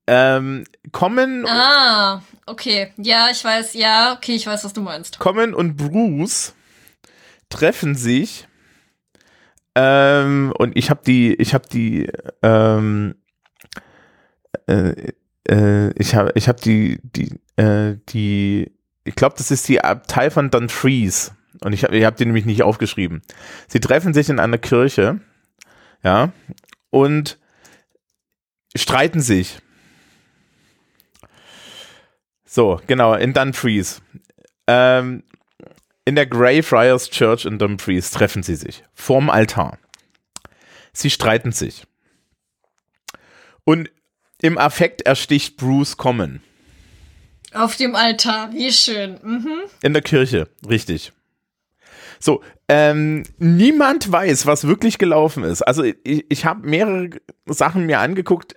[0.06, 1.46] Ähm, kommen.
[1.46, 2.92] Ah, okay.
[2.98, 5.18] Ja, ich weiß, ja, okay, ich weiß, was du meinst.
[5.18, 6.54] Kommen und Bruce
[7.48, 8.46] treffen sich.
[9.74, 12.10] Ähm, und ich habe die, ich habe die,
[12.42, 13.14] ähm,
[14.66, 15.12] äh,
[15.48, 18.72] äh, ich habe ich hab die, die, äh, die,
[19.04, 21.32] ich glaube, das ist die Abtei von Dumfries.
[21.60, 23.22] Und ich habe ich hab die nämlich nicht aufgeschrieben.
[23.68, 25.20] Sie treffen sich in einer Kirche,
[26.02, 26.32] ja,
[26.90, 27.38] und
[28.74, 29.58] streiten sich.
[32.44, 34.02] So, genau, in Dumfries.
[34.66, 35.22] Ähm,
[36.04, 38.84] in der Greyfriars Church in Dumfries treffen sie sich.
[38.94, 39.78] Vorm Altar.
[40.92, 41.86] Sie streiten sich.
[43.64, 43.90] Und
[44.42, 46.42] Im Affekt ersticht Bruce Common.
[47.54, 49.18] Auf dem Altar, wie schön.
[49.22, 49.60] Mhm.
[49.82, 51.12] In der Kirche, richtig.
[52.18, 55.62] So, ähm, niemand weiß, was wirklich gelaufen ist.
[55.62, 57.10] Also ich, ich habe mehrere
[57.46, 58.54] Sachen mir angeguckt.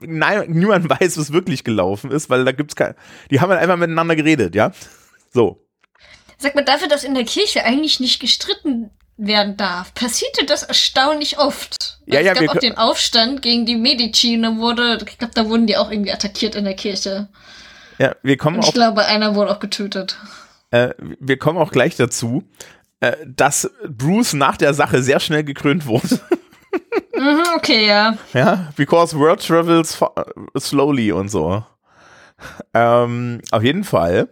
[0.00, 2.94] Nein, niemand weiß, was wirklich gelaufen ist, weil da gibt's kein.
[3.30, 4.72] Die haben halt einfach miteinander geredet, ja.
[5.30, 5.66] So.
[6.38, 11.38] Sag mal, dafür, dass in der Kirche eigentlich nicht gestritten werden darf, passierte das erstaunlich
[11.38, 11.98] oft.
[12.06, 15.34] Ja, ja, es gab auch den Aufstand gegen die Medici und dann wurde, ich glaube,
[15.34, 17.28] da wurden die auch irgendwie attackiert in der Kirche.
[17.98, 20.16] Ja, wir kommen Und ich auch, glaube, einer wurde auch getötet.
[20.70, 22.44] äh, wir kommen auch gleich dazu,
[23.00, 26.20] äh, dass Bruce nach der Sache sehr schnell gekrönt wurde.
[27.14, 28.16] Mhm, okay, ja.
[28.32, 29.98] Ja, because word travels
[30.56, 31.64] slowly und so.
[32.72, 34.28] Ähm, auf jeden Fall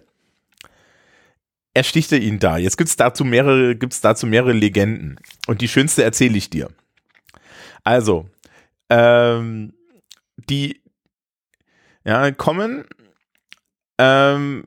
[1.76, 2.56] ersticht er ihn da.
[2.56, 5.20] Jetzt gibt's dazu mehrere, dazu mehrere Legenden.
[5.46, 6.70] Und die schönste erzähle ich dir.
[7.84, 8.28] Also,
[8.90, 9.74] ähm,
[10.36, 10.82] die,
[12.04, 12.84] ja, kommen,
[13.98, 14.66] ähm,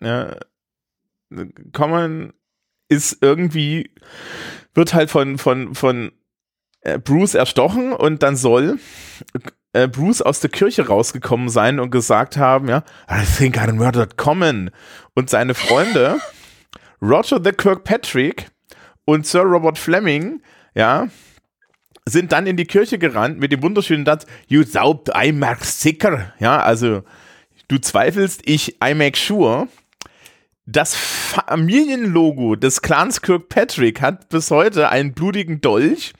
[0.00, 0.36] ja,
[1.72, 2.32] kommen
[2.88, 3.90] ist irgendwie,
[4.74, 6.12] wird halt von, von, von
[6.82, 8.78] äh, Bruce erstochen und dann soll
[9.74, 14.16] äh, Bruce aus der Kirche rausgekommen sein und gesagt haben, ja, I think I murdered
[14.16, 14.70] Common.
[15.14, 16.20] Und seine Freunde,
[17.02, 18.46] Roger the Kirkpatrick
[19.04, 20.40] und Sir Robert Fleming,
[20.74, 21.08] ja,
[22.06, 26.32] sind dann in die Kirche gerannt mit dem wunderschönen Satz, you doubt I make sicker.
[26.38, 27.02] Ja, also
[27.68, 29.68] du zweifelst, ich I make sure.
[30.66, 36.14] Das Familienlogo des Clans Kirkpatrick hat bis heute einen blutigen Dolch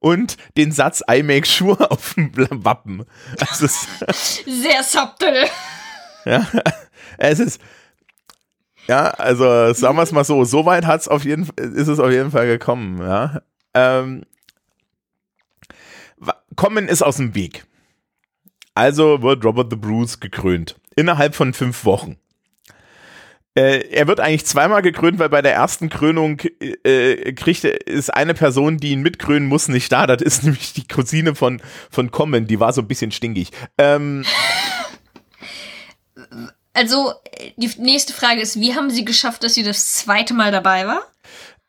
[0.00, 2.32] und den Satz I make sure auf dem
[2.64, 3.04] Wappen.
[3.38, 3.86] Also es,
[4.44, 5.44] Sehr subtil.
[6.24, 6.46] ja,
[7.18, 7.60] es ist
[8.86, 12.10] ja, also sagen wir es mal so, so weit hat's auf jeden ist es auf
[12.10, 13.42] jeden Fall gekommen, ja.
[13.74, 14.24] Ähm,
[16.56, 17.66] kommen ist aus dem Weg.
[18.74, 20.80] Also wird Robert the Bruce gekrönt.
[20.96, 22.16] Innerhalb von fünf Wochen.
[23.58, 26.40] Äh, er wird eigentlich zweimal gekrönt, weil bei der ersten Krönung
[26.84, 30.06] äh, kriegt er- ist eine Person, die ihn mitkrönen muss, nicht da.
[30.06, 33.50] Das ist nämlich die Cousine von, von Common, die war so ein bisschen stinkig.
[33.78, 34.24] Ähm,
[36.72, 40.52] Also, äh, die nächste Frage ist, wie haben sie geschafft, dass sie das zweite Mal
[40.52, 41.02] dabei war?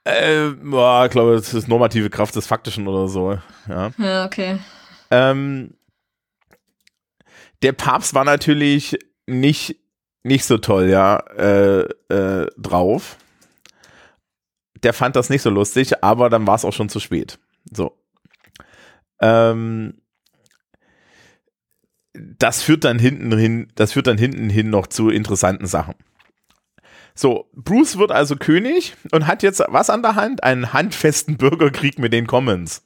[0.03, 3.37] Äh, boah, ich glaube, das ist normative Kraft des Faktischen oder so.
[3.67, 3.91] Ja.
[3.97, 4.59] Ja, okay.
[5.11, 5.73] Ähm,
[7.61, 9.77] der Papst war natürlich nicht,
[10.29, 11.81] nicht so toll, ja, äh,
[12.13, 13.17] äh, drauf.
[14.83, 17.39] Der fand das nicht so lustig, aber dann war es auch schon zu spät.
[17.69, 17.97] So.
[19.19, 20.01] Ähm,
[22.13, 25.95] das führt dann hinten hin, das führt dann hinten hin noch zu interessanten Sachen.
[27.15, 30.43] So, Bruce wird also König und hat jetzt was an der Hand?
[30.43, 32.85] Einen handfesten Bürgerkrieg mit den Commons.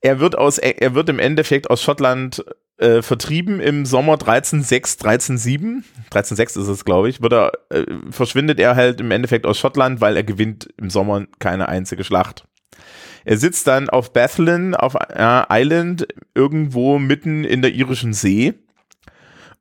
[0.00, 2.44] Er wird aus, er wird im Endeffekt aus Schottland
[2.80, 5.84] äh, vertrieben im Sommer 1306, 1307.
[6.06, 7.20] 1306 ist es, glaube ich.
[7.20, 11.26] Wird er, äh, verschwindet er halt im Endeffekt aus Schottland, weil er gewinnt im Sommer
[11.38, 12.44] keine einzige Schlacht.
[13.24, 18.54] Er sitzt dann auf Bethlin, auf äh, Island, irgendwo mitten in der irischen See.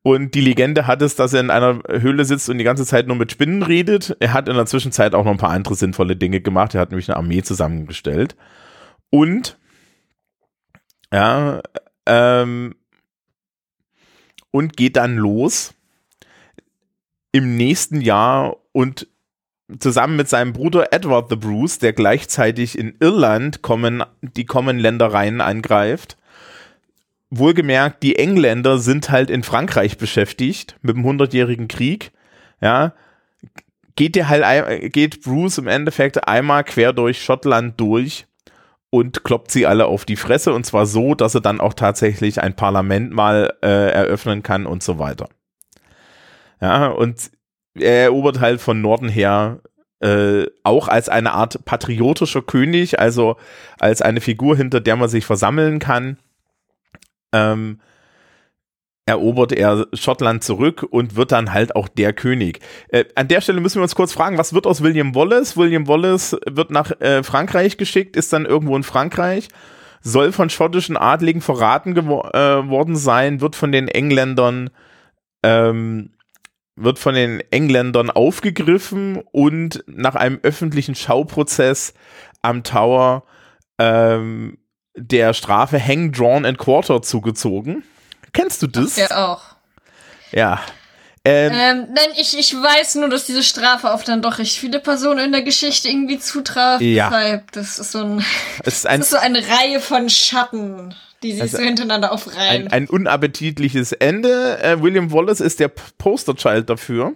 [0.02, 3.08] Und die Legende hat es, dass er in einer Höhle sitzt und die ganze Zeit
[3.08, 4.16] nur mit Spinnen redet.
[4.22, 6.74] Er hat in der Zwischenzeit auch noch ein paar andere sinnvolle Dinge gemacht.
[6.74, 8.38] Er hat nämlich eine Armee zusammengestellt.
[9.10, 9.58] Und
[11.12, 11.62] ja,
[12.06, 12.76] ähm,
[14.52, 15.74] und geht dann los
[17.32, 19.08] im nächsten Jahr und
[19.78, 25.42] zusammen mit seinem Bruder Edward the Bruce, der gleichzeitig in Irland kommen, die Common Ländereien
[25.42, 26.18] angreift.
[27.30, 32.12] Wohlgemerkt, die Engländer sind halt in Frankreich beschäftigt mit dem Hundertjährigen Krieg.
[32.62, 32.94] Ja,
[33.96, 38.26] geht der halt, geht Bruce im Endeffekt einmal quer durch Schottland durch
[38.90, 42.42] und kloppt sie alle auf die Fresse und zwar so, dass er dann auch tatsächlich
[42.42, 45.30] ein Parlament mal äh, eröffnen kann und so weiter.
[46.62, 47.32] Ja, und
[47.76, 49.62] er erobert halt von Norden her
[50.02, 53.38] äh, auch als eine Art patriotischer König, also
[53.80, 56.18] als eine Figur, hinter der man sich versammeln kann,
[57.34, 57.80] ähm,
[59.10, 62.60] erobert er Schottland zurück und wird dann halt auch der König.
[62.90, 65.58] Äh, an der Stelle müssen wir uns kurz fragen, was wird aus William Wallace?
[65.58, 69.48] William Wallace wird nach äh, Frankreich geschickt, ist dann irgendwo in Frankreich,
[70.02, 74.70] soll von schottischen Adligen verraten äh, worden sein, wird von den Engländern
[75.44, 76.12] ähm,
[76.76, 81.94] wird von den Engländern aufgegriffen und nach einem öffentlichen Schauprozess
[82.42, 83.24] am Tower
[83.80, 84.58] ähm,
[84.96, 87.84] der Strafe Hang, Drawn and Quarter zugezogen.
[88.34, 88.96] Kennst du das?
[88.96, 89.42] Ja, auch.
[90.32, 90.60] Ja.
[91.26, 94.80] Ähm, Ähm, nein, ich, ich weiß nur, dass diese Strafe auf dann doch recht viele
[94.80, 96.80] Personen in der Geschichte irgendwie zutraf.
[96.82, 97.10] Ja.
[97.10, 98.26] Deshalb, das ist so ein,
[98.64, 102.12] es ist ein, das ist so eine Reihe von Schatten, die sich Also so hintereinander
[102.14, 102.68] aufreihen.
[102.68, 104.60] ein, ein unappetitliches Ende.
[104.64, 107.14] Äh, William Wallace ist der Posterchild dafür.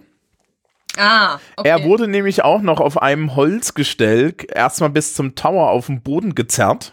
[0.98, 1.68] ah, okay.
[1.68, 6.34] Er wurde nämlich auch noch auf einem Holzgestell erstmal bis zum Tower auf den Boden
[6.34, 6.92] gezerrt.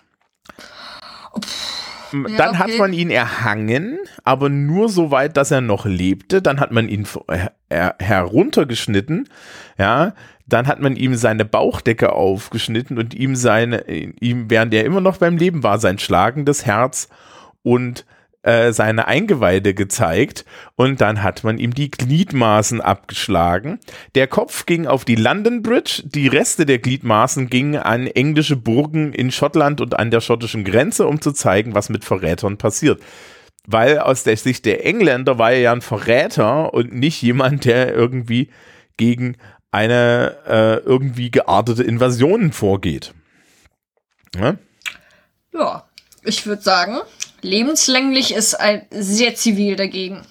[2.13, 2.77] Ja, Dann hat okay.
[2.77, 6.41] man ihn erhangen, aber nur so weit, dass er noch lebte.
[6.41, 9.29] Dann hat man ihn her her heruntergeschnitten,
[9.77, 10.13] ja.
[10.47, 15.17] Dann hat man ihm seine Bauchdecke aufgeschnitten und ihm seine, ihm, während er immer noch
[15.17, 17.07] beim Leben war, sein schlagendes Herz
[17.63, 18.05] und
[18.43, 23.79] äh, seine Eingeweide gezeigt und dann hat man ihm die Gliedmaßen abgeschlagen.
[24.15, 29.13] Der Kopf ging auf die London Bridge, die Reste der Gliedmaßen gingen an englische Burgen
[29.13, 33.01] in Schottland und an der schottischen Grenze, um zu zeigen, was mit Verrätern passiert.
[33.67, 37.93] Weil aus der Sicht der Engländer war er ja ein Verräter und nicht jemand, der
[37.93, 38.49] irgendwie
[38.97, 39.37] gegen
[39.69, 43.13] eine äh, irgendwie geartete Invasion vorgeht.
[44.35, 44.55] Ja?
[45.53, 45.85] Ja,
[46.23, 46.97] ich würde sagen,
[47.41, 50.25] lebenslänglich ist ein sehr zivil dagegen.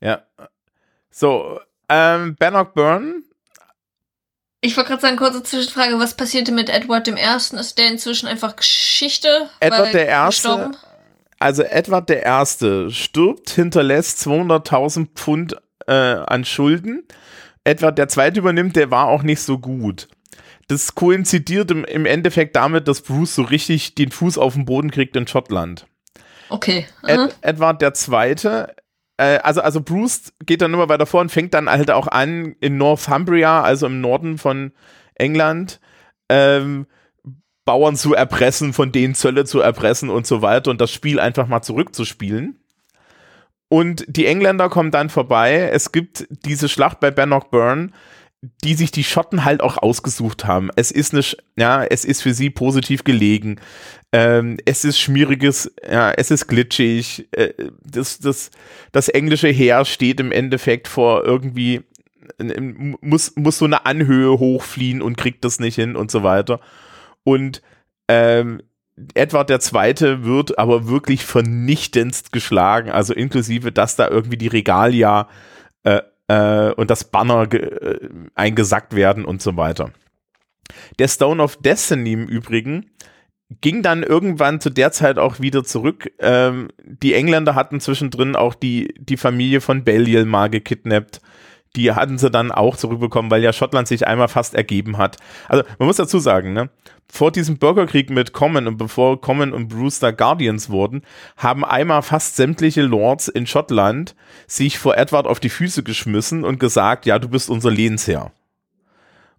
[0.00, 0.22] Ja.
[1.10, 3.22] So, ähm, Bannock Byrne,
[4.60, 7.56] Ich wollte gerade sagen, kurze Zwischenfrage, was passierte mit Edward dem Ersten?
[7.58, 9.48] Ist der inzwischen einfach Geschichte?
[9.60, 10.70] Edward der Erste-
[11.40, 15.56] also Edward der Erste stirbt, hinterlässt 200.000 Pfund
[15.88, 17.02] äh, an Schulden.
[17.64, 20.06] Edward der Zweite übernimmt, der war auch nicht so gut.
[20.68, 24.90] Das koinzidiert im, im Endeffekt damit, dass Bruce so richtig den Fuß auf den Boden
[24.90, 25.86] kriegt in Schottland.
[26.48, 26.86] Okay.
[27.02, 28.74] Ed, Edward der Zweite,
[29.16, 32.56] äh, also, also Bruce geht dann immer weiter vor und fängt dann halt auch an
[32.60, 34.72] in Northumbria, also im Norden von
[35.14, 35.80] England,
[36.28, 36.86] ähm,
[37.64, 41.46] Bauern zu erpressen, von denen Zölle zu erpressen und so weiter und das Spiel einfach
[41.46, 42.58] mal zurückzuspielen.
[43.68, 45.70] Und die Engländer kommen dann vorbei.
[45.72, 47.94] Es gibt diese Schlacht bei Bannockburn,
[48.64, 50.70] die sich die Schotten halt auch ausgesucht haben.
[50.74, 51.22] Es ist eine,
[51.56, 53.60] ja, es ist für sie positiv gelegen.
[54.10, 57.28] Ähm, es ist schmieriges, ja, es ist glitschig.
[57.32, 58.50] Äh, das, das,
[58.90, 61.82] das englische Heer steht im Endeffekt vor irgendwie,
[63.00, 66.60] muss, muss so eine Anhöhe hochfliehen und kriegt das nicht hin und so weiter.
[67.22, 67.62] Und
[68.08, 68.60] ähm,
[69.14, 75.28] Edward der Zweite wird aber wirklich vernichtendst geschlagen, also inklusive, dass da irgendwie die Regalia
[75.84, 76.02] äh,
[76.32, 79.92] äh, und das Banner äh, eingesackt werden und so weiter.
[80.98, 82.90] Der Stone of Destiny im Übrigen
[83.60, 86.10] ging dann irgendwann zu der Zeit auch wieder zurück.
[86.18, 91.20] Ähm, die Engländer hatten zwischendrin auch die, die Familie von Balliol mal gekidnappt.
[91.76, 95.16] Die hatten sie dann auch zurückbekommen, weil ja Schottland sich einmal fast ergeben hat.
[95.48, 96.68] Also man muss dazu sagen, ne,
[97.10, 101.02] vor diesem Bürgerkrieg mit Common und bevor Common und Brewster Guardians wurden,
[101.36, 104.14] haben einmal fast sämtliche Lords in Schottland
[104.46, 108.32] sich vor Edward auf die Füße geschmissen und gesagt, ja, du bist unser Lehnsherr.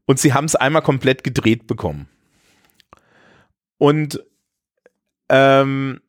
[0.06, 2.08] Und sie haben es einmal komplett gedreht bekommen.
[3.78, 4.24] Und
[5.30, 6.00] ähm,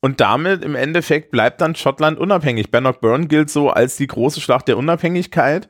[0.00, 2.70] und damit im Endeffekt bleibt dann Schottland unabhängig.
[2.70, 5.68] Bannockburn gilt so als die große Schlacht der Unabhängigkeit.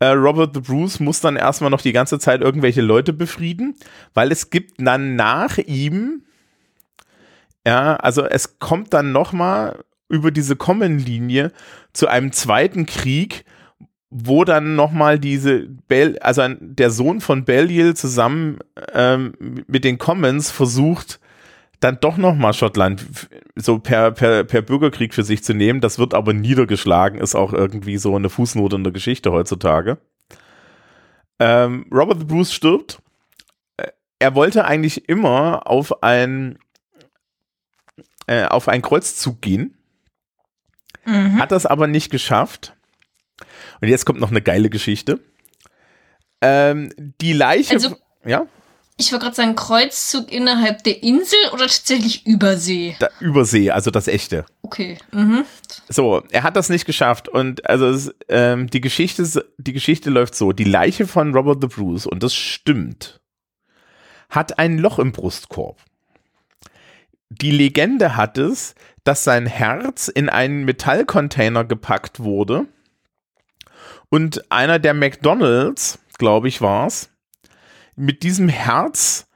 [0.00, 3.74] Äh, Robert the Bruce muss dann erstmal noch die ganze Zeit irgendwelche Leute befrieden,
[4.12, 6.24] weil es gibt dann nach ihm,
[7.66, 11.52] ja, also es kommt dann nochmal über diese Common-Linie
[11.92, 13.44] zu einem zweiten Krieg,
[14.10, 18.58] wo dann nochmal diese, Bel also der Sohn von Balliol zusammen
[18.92, 19.32] ähm,
[19.66, 21.18] mit den Commons versucht,
[21.84, 23.04] dann doch nochmal Schottland
[23.54, 25.80] so per, per, per Bürgerkrieg für sich zu nehmen.
[25.80, 29.98] Das wird aber niedergeschlagen, ist auch irgendwie so eine Fußnote in der Geschichte heutzutage.
[31.38, 33.00] Ähm, Robert the Bruce stirbt.
[33.76, 36.58] Äh, Er wollte eigentlich immer auf ein
[38.26, 39.76] äh, auf einen Kreuzzug gehen,
[41.04, 41.38] Mhm.
[41.38, 42.74] hat das aber nicht geschafft.
[43.82, 45.20] Und jetzt kommt noch eine geile Geschichte.
[46.40, 47.74] Ähm, die Leiche.
[47.74, 48.46] Also- ja,
[48.96, 52.96] Ich wollte gerade sagen, Kreuzzug innerhalb der Insel oder tatsächlich Übersee?
[53.00, 54.46] da, Übersee, also das echte.
[54.62, 54.98] Okay.
[55.10, 55.44] Mhm.
[55.88, 60.36] So, er hat das nicht geschafft und also es, ähm, die Geschichte die Geschichte läuft
[60.36, 63.20] so: Die Leiche von Robert the Bruce und das stimmt,
[64.30, 65.78] hat ein Loch im Brustkorb.
[67.30, 72.66] Die Legende hat es, dass sein Herz in einen Metallcontainer gepackt wurde
[74.08, 77.10] und einer der McDonalds, glaube ich, war's,
[77.96, 79.26] mit diesem Herz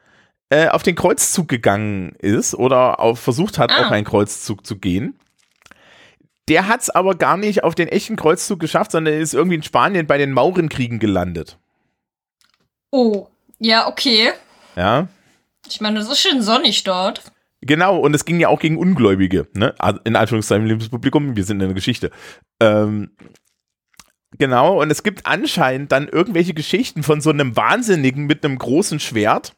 [0.51, 3.87] äh, auf den Kreuzzug gegangen ist oder auf, versucht hat, Ah.
[3.87, 5.19] auf einen Kreuzzug zu gehen.
[6.49, 9.63] Der hat es aber gar nicht auf den echten Kreuzzug geschafft, sondern ist irgendwie in
[9.63, 11.59] Spanien bei den Maurenkriegen gelandet.
[12.91, 13.27] Oh.
[13.59, 14.31] Ja, okay.
[14.77, 15.09] Ja.
[15.69, 17.23] Ich meine, es ist schön sonnig dort.
[17.61, 19.75] Genau, und es ging ja auch gegen Ungläubige, ne?
[19.79, 22.11] Also in Anführungszeichen, liebes Publikum, wir sind in der Geschichte.
[22.61, 23.11] Ähm,
[24.39, 29.01] genau, und es gibt anscheinend dann irgendwelche Geschichten von so einem Wahnsinnigen mit einem großen
[29.01, 29.55] Schwert,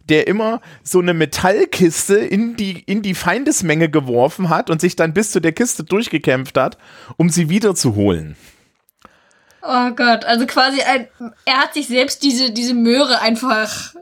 [0.00, 5.14] der immer so eine Metallkiste in die, in die Feindesmenge geworfen hat und sich dann
[5.14, 6.78] bis zu der Kiste durchgekämpft hat,
[7.16, 8.36] um sie wiederzuholen.
[9.62, 11.08] Oh Gott, also quasi ein,
[11.46, 13.94] er hat sich selbst diese, diese Möhre einfach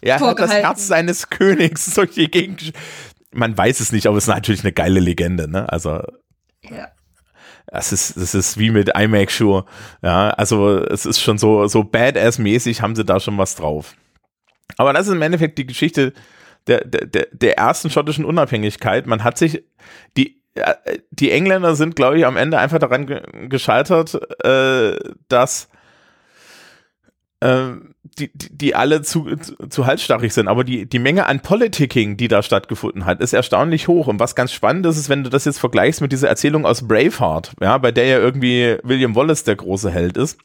[0.00, 2.72] er hat das Herz seines Königs solche Gegend.
[3.32, 5.70] Man weiß es nicht, aber es ist natürlich eine geile Legende, ne?
[5.70, 6.02] Also.
[6.62, 6.88] Ja.
[7.70, 9.64] Das ist, das ist wie mit I Make Sure.
[10.02, 13.94] Ja, also es ist schon so, so badass-mäßig haben sie da schon was drauf.
[14.76, 16.12] Aber das ist im Endeffekt die Geschichte
[16.66, 19.06] der, der, der ersten schottischen Unabhängigkeit.
[19.06, 19.64] Man hat sich,
[20.16, 20.42] die,
[21.10, 23.06] die Engländer sind, glaube ich, am Ende einfach daran
[23.48, 24.98] gescheitert, äh,
[25.28, 25.68] dass
[27.40, 27.70] äh,
[28.18, 29.36] die, die alle zu,
[29.68, 30.48] zu halsstarrig sind.
[30.48, 34.06] Aber die, die Menge an Politicking, die da stattgefunden hat, ist erstaunlich hoch.
[34.06, 36.86] Und was ganz spannend ist, ist, wenn du das jetzt vergleichst mit dieser Erzählung aus
[36.86, 40.38] Braveheart, ja, bei der ja irgendwie William Wallace der große Held ist.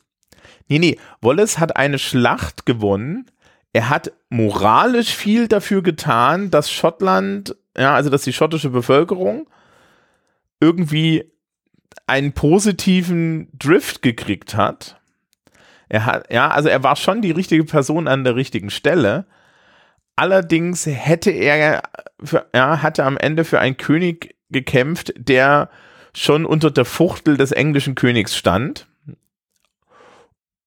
[0.68, 3.26] Nee, nee, Wallace hat eine Schlacht gewonnen.
[3.74, 9.48] Er hat moralisch viel dafür getan, dass Schottland, ja, also dass die schottische Bevölkerung
[10.60, 11.32] irgendwie
[12.08, 15.02] einen positiven Drift gekriegt hat
[15.94, 19.28] er hat, ja, also er war schon die richtige Person an der richtigen Stelle.
[20.16, 21.84] Allerdings hätte er,
[22.24, 25.70] für, er hatte am Ende für einen König gekämpft, der
[26.16, 28.88] schon unter der Fuchtel des englischen Königs stand.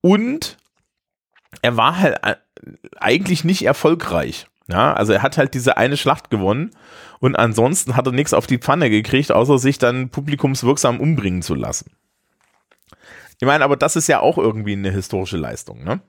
[0.00, 0.58] Und
[1.60, 2.20] er war halt
[2.96, 4.46] eigentlich nicht erfolgreich.
[4.68, 6.70] Ja, also er hat halt diese eine Schlacht gewonnen
[7.18, 11.56] und ansonsten hat er nichts auf die Pfanne gekriegt, außer sich dann publikumswirksam umbringen zu
[11.56, 11.90] lassen.
[13.40, 16.00] Ich meine, aber das ist ja auch irgendwie eine historische Leistung, ne?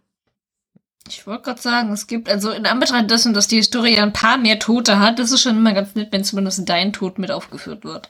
[1.10, 4.14] Ich wollte gerade sagen, es gibt, also in Anbetracht dessen, dass die Historie ja ein
[4.14, 7.32] paar mehr Tote hat, das ist schon immer ganz nett, wenn zumindest dein Tod mit
[7.32, 8.10] aufgeführt wird.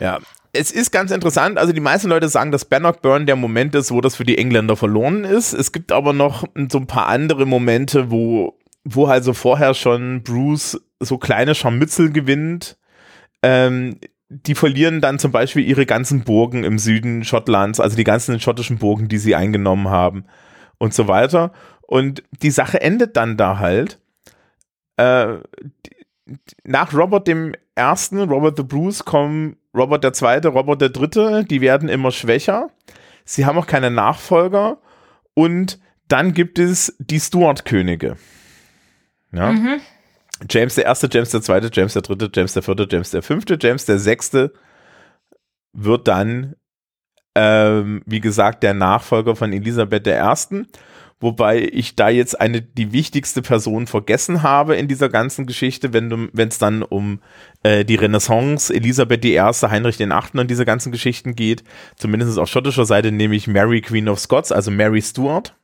[0.00, 0.18] Ja,
[0.52, 1.58] es ist ganz interessant.
[1.58, 4.76] Also die meisten Leute sagen, dass Bannockburn der Moment ist, wo das für die Engländer
[4.76, 5.52] verloren ist.
[5.52, 10.80] Es gibt aber noch so ein paar andere Momente, wo, wo also vorher schon Bruce
[11.00, 12.76] so kleine Scharmützel gewinnt.
[13.42, 13.98] Ähm,
[14.28, 18.78] die verlieren dann zum Beispiel ihre ganzen Burgen im Süden Schottlands, also die ganzen schottischen
[18.78, 20.24] Burgen, die sie eingenommen haben
[20.78, 21.52] und so weiter.
[21.82, 23.98] Und die Sache endet dann da halt.
[24.96, 25.38] Äh,
[26.64, 31.60] nach Robert dem Ersten, Robert the Bruce, kommen Robert der Zweite, Robert der Dritte, die
[31.60, 32.68] werden immer schwächer.
[33.24, 34.78] Sie haben auch keine Nachfolger.
[35.34, 38.16] Und dann gibt es die Stuart-Könige.
[39.32, 39.52] Ja.
[39.52, 39.80] Mhm.
[40.48, 43.58] James der Erste, James der Zweite, James der Dritte, James der Vierte, James der Fünfte,
[43.60, 44.52] James der Sechste
[45.72, 46.54] wird dann,
[47.34, 50.66] ähm, wie gesagt, der Nachfolger von Elisabeth der Ersten.
[51.20, 56.30] Wobei ich da jetzt eine, die wichtigste Person vergessen habe in dieser ganzen Geschichte, wenn
[56.36, 57.20] es dann um
[57.64, 61.64] äh, die Renaissance, Elisabeth I., Heinrich den Achten und diese ganzen Geschichten geht.
[61.96, 65.56] Zumindest auf schottischer Seite nämlich Mary Queen of Scots, also Mary Stuart.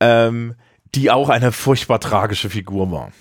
[0.00, 0.54] Ähm,
[0.94, 3.12] die auch eine furchtbar tragische Figur war.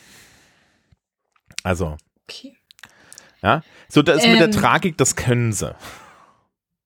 [1.64, 1.98] Also.
[2.24, 2.58] Okay.
[3.42, 4.54] Ja, so das ähm, mit der ähm.
[4.54, 5.76] Tragik, das können sie.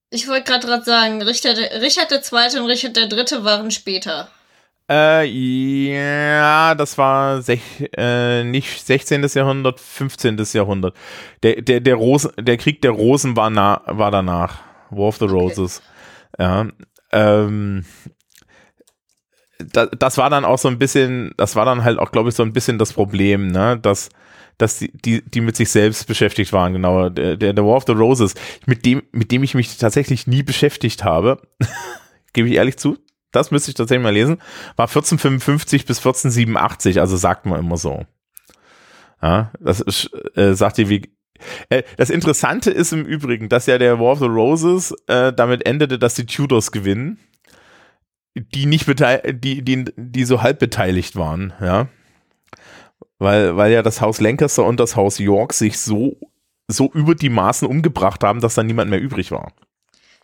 [0.09, 2.59] Ich wollte gerade sagen, Richard, Richard II.
[2.59, 3.43] und Richard III.
[3.43, 4.29] waren später.
[4.89, 7.61] Äh, ja, das war sech,
[7.95, 9.25] äh, nicht 16.
[9.33, 10.37] Jahrhundert, 15.
[10.51, 10.95] Jahrhundert.
[11.43, 14.59] Der, der, der, Rosen, der Krieg der Rosen war, na, war danach.
[14.89, 15.81] War of the Roses.
[16.33, 16.43] Okay.
[16.43, 16.67] Ja.
[17.13, 17.85] Ähm,
[19.63, 22.35] da, das war dann auch so ein bisschen, das war dann halt auch, glaube ich,
[22.35, 24.09] so ein bisschen das Problem, ne, dass,
[24.57, 27.09] dass die, die, die mit sich selbst beschäftigt waren, genau.
[27.09, 28.35] Der, der, der War of the Roses,
[28.65, 31.41] mit dem, mit dem ich mich tatsächlich nie beschäftigt habe,
[32.33, 32.97] gebe ich ehrlich zu,
[33.31, 34.37] das müsste ich tatsächlich mal lesen,
[34.75, 38.05] war 1455 bis 1487, also sagt man immer so.
[39.21, 41.11] Ja, das ist, äh, sagt ihr wie,
[41.69, 45.65] äh, das Interessante ist im Übrigen, dass ja der War of the Roses äh, damit
[45.65, 47.19] endete, dass die Tudors gewinnen
[48.35, 51.87] die nicht die, die, die so halb beteiligt waren, ja.
[53.19, 56.17] Weil, weil ja das Haus Lancaster und das Haus York sich so,
[56.67, 59.51] so über die Maßen umgebracht haben, dass da niemand mehr übrig war.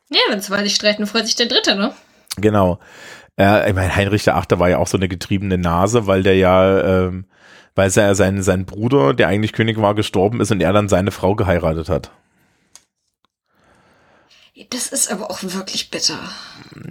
[0.09, 1.93] Ja, wenn zwei sich streiten, freut sich der Dritte, ne?
[2.37, 2.79] Genau.
[3.37, 6.35] Äh, ich meine, Heinrich der Achte war ja auch so eine getriebene Nase, weil der
[6.35, 7.25] ja, ähm,
[7.75, 11.11] weil er sein, sein Bruder, der eigentlich König war, gestorben ist und er dann seine
[11.11, 12.11] Frau geheiratet hat.
[14.69, 16.17] Das ist aber auch wirklich bitter.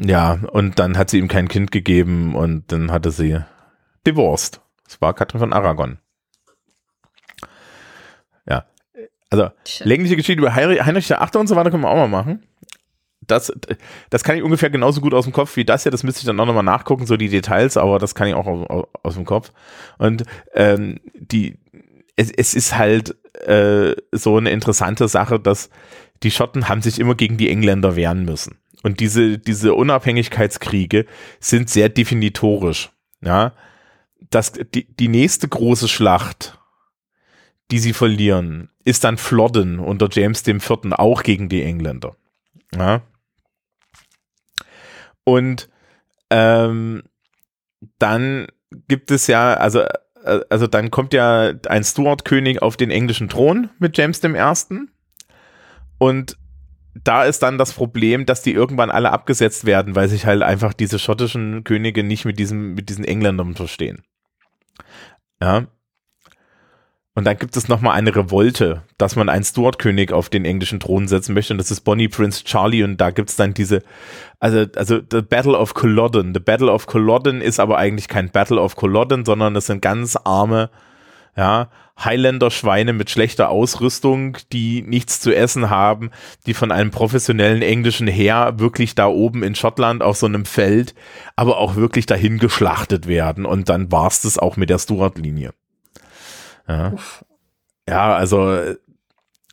[0.01, 3.41] Ja, und dann hat sie ihm kein Kind gegeben und dann hatte sie
[4.07, 4.61] divorced.
[4.85, 5.99] Das war Katrin von Aragon.
[8.49, 8.67] Ja.
[9.31, 9.89] Also, Schön.
[9.89, 12.47] längliche Geschichte über Heinrich der Achte und so weiter können wir auch mal machen.
[13.21, 13.53] Das,
[14.11, 15.91] das kann ich ungefähr genauso gut aus dem Kopf wie das hier.
[15.91, 18.47] Das müsste ich dann auch nochmal nachgucken, so die Details, aber das kann ich auch
[18.47, 19.53] aus, aus dem Kopf.
[19.99, 20.23] Und
[20.55, 21.59] ähm, die,
[22.15, 25.71] es, es ist halt äh, so eine interessante Sache, dass
[26.23, 28.59] die Schotten haben sich immer gegen die Engländer wehren müssen.
[28.83, 31.07] Und diese, diese Unabhängigkeitskriege
[31.41, 32.91] sind sehr definitorisch.
[33.21, 33.53] Ja,
[34.31, 36.59] das, die, die nächste große Schlacht,
[37.71, 42.17] die sie verlieren, ist dann Flodden unter James Vierten auch gegen die Engländer.
[42.75, 43.03] Ja.
[45.25, 45.69] Und
[46.31, 47.03] ähm,
[47.99, 48.47] dann
[48.89, 53.71] gibt es ja, also, äh, also dann kommt ja ein Stuart-König auf den englischen Thron
[53.79, 54.93] mit James Ersten.
[55.99, 56.37] Und
[57.05, 60.73] da ist dann das Problem, dass die irgendwann alle abgesetzt werden, weil sich halt einfach
[60.73, 64.03] diese schottischen Könige nicht mit diesem, mit diesen Engländern verstehen.
[65.41, 65.67] Ja.
[67.15, 71.09] Und dann gibt es nochmal eine Revolte, dass man einen Stuart-König auf den englischen Thron
[71.09, 71.55] setzen möchte.
[71.55, 72.83] Und das ist Bonnie Prince Charlie.
[72.83, 73.83] Und da gibt es dann diese,
[74.39, 76.35] also, also The Battle of Culloden.
[76.35, 80.17] The Battle of Culloden ist aber eigentlich kein Battle of Culloden, sondern das sind ganz
[80.17, 80.69] arme,
[81.37, 86.11] ja, Highlander-Schweine mit schlechter Ausrüstung, die nichts zu essen haben,
[86.47, 90.95] die von einem professionellen englischen Heer wirklich da oben in Schottland auf so einem Feld,
[91.37, 93.47] aber auch wirklich dahin geschlachtet werden.
[93.47, 95.53] Und dann war es das auch mit der Stuart-Linie.
[96.69, 96.95] Ja.
[97.89, 98.77] ja, also äh,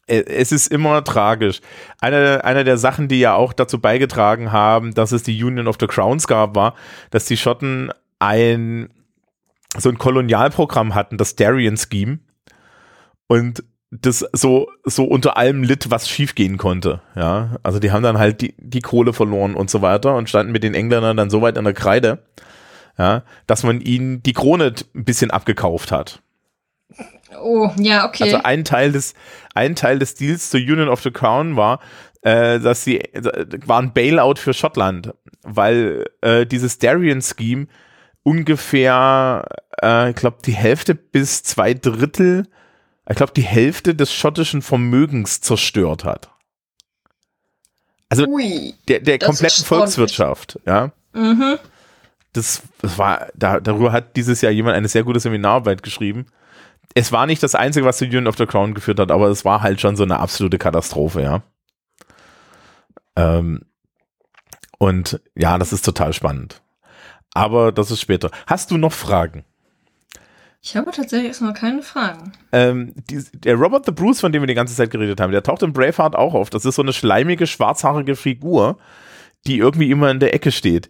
[0.08, 1.62] es ist immer tragisch.
[2.02, 5.78] Eine, eine der Sachen, die ja auch dazu beigetragen haben, dass es die Union of
[5.80, 6.76] the Crowns gab, war,
[7.10, 8.89] dass die Schotten ein
[9.76, 12.20] so ein Kolonialprogramm hatten, das Darien Scheme,
[13.28, 17.01] und das so, so unter allem litt, was schiefgehen konnte.
[17.15, 20.51] Ja, also die haben dann halt die, die Kohle verloren und so weiter und standen
[20.51, 22.24] mit den Engländern dann so weit in der Kreide,
[22.97, 26.21] ja, dass man ihnen die Krone ein bisschen abgekauft hat.
[27.41, 28.24] Oh, ja, okay.
[28.24, 29.13] Also ein Teil des,
[29.53, 31.80] ein Teil des Deals zur Union of the Crown war,
[32.21, 33.01] äh, dass sie,
[33.65, 35.13] war ein Bailout für Schottland,
[35.43, 37.67] weil äh, dieses Darien-Scheme
[38.24, 39.45] ungefähr,
[39.82, 42.47] äh, ich glaube, die Hälfte bis zwei Drittel,
[43.10, 46.30] ich glaube, die Hälfte des schottischen Vermögens zerstört hat.
[48.10, 50.91] Also Ui, der, der kompletten Volkswirtschaft, ja.
[51.14, 51.58] Mhm.
[52.32, 56.26] Das, das war, da, darüber hat dieses Jahr jemand eine sehr gute Seminararbeit geschrieben
[56.93, 59.45] es war nicht das Einzige, was zu Union of the Crown geführt hat, aber es
[59.45, 61.41] war halt schon so eine absolute Katastrophe, ja.
[63.16, 63.62] Ähm,
[64.78, 66.62] und ja, das ist total spannend.
[67.34, 68.30] Aber das ist später.
[68.45, 69.43] Hast du noch Fragen?
[70.66, 72.32] Ich habe tatsächlich erstmal keine Fragen.
[72.53, 75.43] Ähm, die, der Robert the Bruce, von dem wir die ganze Zeit geredet haben, der
[75.43, 76.49] taucht in Braveheart auch auf.
[76.49, 78.78] Das ist so eine schleimige, schwarzhaarige Figur,
[79.45, 80.88] die irgendwie immer in der Ecke steht.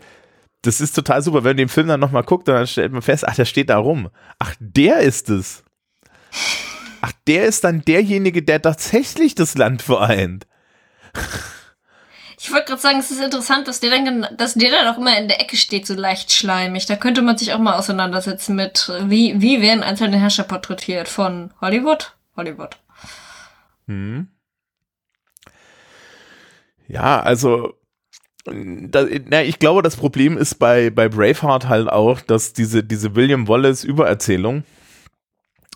[0.62, 1.38] Das ist total super.
[1.38, 3.80] Wenn man den Film dann nochmal guckt, dann stellt man fest, ach, der steht da
[3.80, 4.10] rum.
[4.38, 5.64] Ach, der ist es.
[7.02, 10.46] Ach, der ist dann derjenige, der tatsächlich das Land vereint.
[12.44, 15.18] Ich wollte gerade sagen, es ist interessant, dass der, dann, dass der dann auch immer
[15.18, 16.86] in der Ecke steht, so leicht schleimig.
[16.86, 21.54] Da könnte man sich auch mal auseinandersetzen mit, wie, wie werden einzelne Herrscher porträtiert von
[21.62, 22.18] Hollywood?
[22.36, 22.76] Hollywood.
[23.88, 24.28] Hm.
[26.90, 27.76] Ja, also,
[28.44, 33.16] da, na, ich glaube, das Problem ist bei, bei Braveheart halt auch, dass diese, diese
[33.16, 34.66] William Wallace Übererzählung,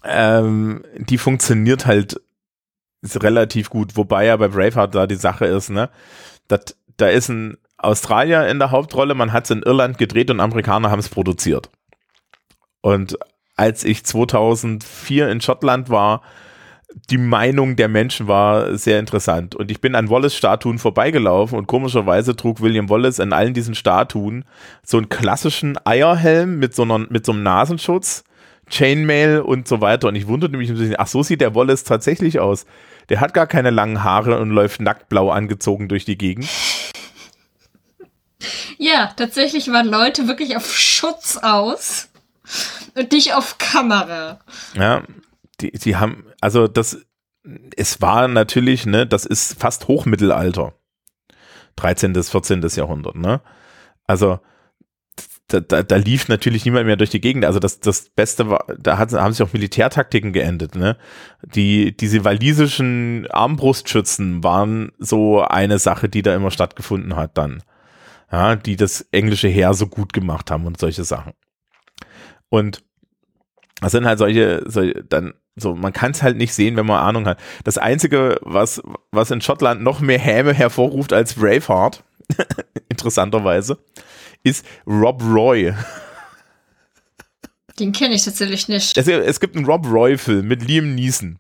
[0.04, 2.20] ähm, die funktioniert halt
[3.06, 5.90] relativ gut, wobei ja bei Braveheart da die Sache ist, ne,
[6.48, 10.40] dat, da ist ein Australier in der Hauptrolle, man hat es in Irland gedreht und
[10.40, 11.70] Amerikaner haben es produziert.
[12.82, 13.18] Und
[13.56, 16.22] als ich 2004 in Schottland war,
[17.10, 19.56] die Meinung der Menschen war sehr interessant.
[19.56, 24.46] Und ich bin an Wallace-Statuen vorbeigelaufen und komischerweise trug William Wallace in allen diesen Statuen
[24.84, 28.24] so einen klassischen Eierhelm mit so, einer, mit so einem Nasenschutz
[28.70, 30.08] Chainmail und so weiter.
[30.08, 32.66] Und ich wunderte mich ein bisschen, ach, so sieht der Wallace tatsächlich aus.
[33.10, 36.48] Der hat gar keine langen Haare und läuft nacktblau angezogen durch die Gegend.
[38.78, 42.10] Ja, tatsächlich waren Leute wirklich auf Schutz aus
[42.96, 44.40] und nicht auf Kamera.
[44.76, 45.04] Ja,
[45.62, 46.98] die, die haben, also das,
[47.76, 50.74] es war natürlich, ne, das ist fast Hochmittelalter.
[51.78, 52.14] 13.
[52.14, 52.62] bis 14.
[52.76, 53.42] Jahrhundert, ne?
[54.08, 54.40] Also,
[55.48, 57.46] da, da, da lief natürlich niemand mehr durch die Gegend.
[57.46, 60.76] Also das, das Beste war, da hat, haben sich auch Militärtaktiken geendet.
[60.76, 60.98] Ne?
[61.42, 67.64] Die, diese walisischen Armbrustschützen waren so eine Sache, die da immer stattgefunden hat dann.
[68.30, 71.32] Ja, die das englische Heer so gut gemacht haben und solche Sachen.
[72.50, 72.84] Und
[73.80, 77.02] das sind halt solche, solche dann so, man kann es halt nicht sehen, wenn man
[77.02, 77.40] Ahnung hat.
[77.64, 78.82] Das Einzige, was,
[79.12, 82.04] was in Schottland noch mehr Häme hervorruft als Braveheart,
[82.90, 83.80] interessanterweise,
[84.48, 85.74] ist Rob Roy.
[87.80, 88.98] Den kenne ich tatsächlich nicht.
[88.98, 91.40] Es, es gibt einen Rob Roy-Film mit Liam Neeson.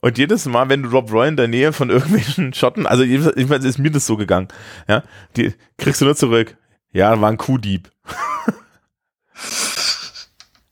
[0.00, 3.64] Und jedes Mal, wenn du Rob Roy in der Nähe von irgendwelchen Schotten, also jedenfalls
[3.64, 4.48] ist mir das so gegangen,
[4.86, 5.02] ja,
[5.36, 6.56] die kriegst du nur zurück.
[6.92, 7.90] Ja, war ein Kuhdieb.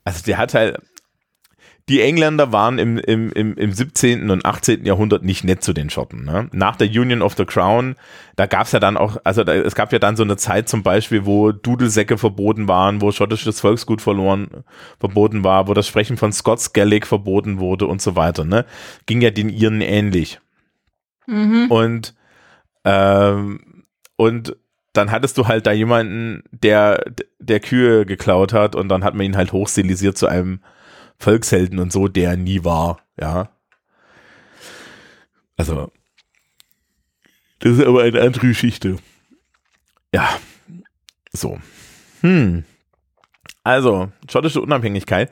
[0.05, 0.77] also der hat halt,
[1.89, 4.31] die Engländer waren im, im, im, im 17.
[4.31, 4.85] und 18.
[4.85, 6.25] Jahrhundert nicht nett zu den Schotten.
[6.25, 6.49] Ne?
[6.53, 7.97] Nach der Union of the Crown,
[8.37, 10.69] da gab es ja dann auch, also da, es gab ja dann so eine Zeit
[10.69, 14.65] zum Beispiel, wo Dudelsäcke verboten waren, wo schottisches Volksgut verloren
[15.01, 18.45] verboten war, wo das Sprechen von Scots Gaelic verboten wurde und so weiter.
[18.45, 18.65] Ne?
[19.07, 20.41] Ging ja den Iren ähnlich.
[21.27, 21.67] Mhm.
[21.69, 22.15] Und
[22.85, 23.85] ähm,
[24.17, 24.57] und
[24.93, 27.05] dann hattest du halt da jemanden, der
[27.39, 30.61] der Kühe geklaut hat und dann hat man ihn halt hochstilisiert zu einem
[31.23, 33.51] Volkshelden und so, der nie war, ja.
[35.57, 35.93] Also,
[37.61, 38.97] das ist aber eine andere Geschichte.
[40.13, 40.29] Ja,
[41.33, 41.59] so.
[42.21, 42.65] Hm.
[43.63, 45.31] Also, schottische Unabhängigkeit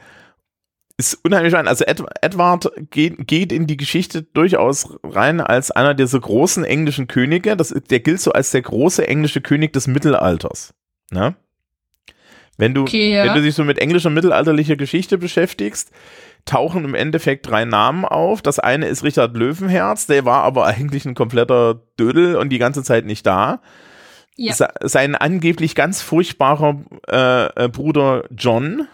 [0.97, 1.67] ist unheimlich rein.
[1.67, 7.09] Also Ed, Edward geht, geht in die Geschichte durchaus rein als einer dieser großen englischen
[7.09, 7.57] Könige.
[7.57, 10.75] Das, der gilt so als der große englische König des Mittelalters.
[11.11, 11.35] Ne?
[12.61, 13.25] Wenn du, Okay, ja.
[13.25, 15.91] wenn du dich so mit englischer mittelalterlicher Geschichte beschäftigst,
[16.45, 18.41] tauchen im Endeffekt drei Namen auf.
[18.43, 22.83] Das eine ist Richard Löwenherz, der war aber eigentlich ein kompletter Dödel und die ganze
[22.83, 23.61] Zeit nicht da.
[24.37, 24.55] Ja.
[24.55, 26.81] Se- Sein angeblich ganz furchtbarer
[27.11, 28.87] äh, äh, Bruder John,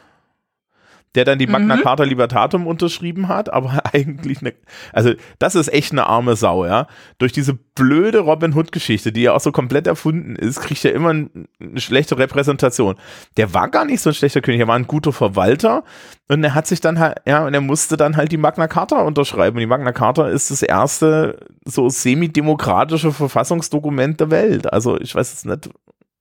[1.16, 1.80] der dann die Magna Mhm.
[1.82, 4.52] Carta Libertatum unterschrieben hat, aber eigentlich eine,
[4.92, 6.86] also das ist echt eine arme Sau, ja.
[7.18, 10.92] Durch diese blöde Robin Hood Geschichte, die ja auch so komplett erfunden ist, kriegt er
[10.94, 12.94] immer ein- eine schlechte Repräsentation.
[13.36, 15.82] Der war gar nicht so ein schlechter König, er war ein guter Verwalter
[16.28, 19.02] und er hat sich dann halt, ja, und er musste dann halt die Magna Carta
[19.02, 19.56] unterschreiben.
[19.56, 24.72] Und die Magna Carta ist das erste so semi-demokratische Verfassungsdokument der Welt.
[24.72, 25.70] Also ich weiß es nicht,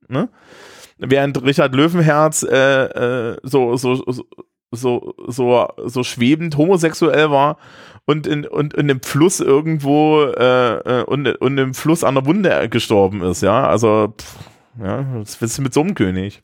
[0.07, 0.29] ne?
[0.97, 2.83] Während Richard Löwenherz äh,
[3.33, 4.23] äh, so, so, so,
[4.75, 7.57] so, so, so schwebend homosexuell war
[8.05, 12.25] und in, und in dem Fluss irgendwo äh, äh, und, und im Fluss an der
[12.25, 13.67] Wunde gestorben ist, ja.
[13.67, 14.35] Also, pff,
[14.83, 16.43] ja, was du mit so einem König?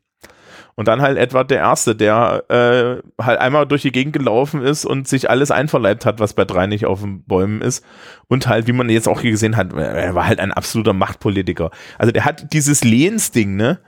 [0.75, 4.85] Und dann halt Edward der Erste, der äh, halt einmal durch die Gegend gelaufen ist
[4.85, 7.85] und sich alles einverleibt hat, was bei drei nicht auf den Bäumen ist.
[8.27, 11.71] Und halt, wie man jetzt auch gesehen hat, er war halt ein absoluter Machtpolitiker.
[11.97, 13.79] Also der hat dieses Lehnsding, ne?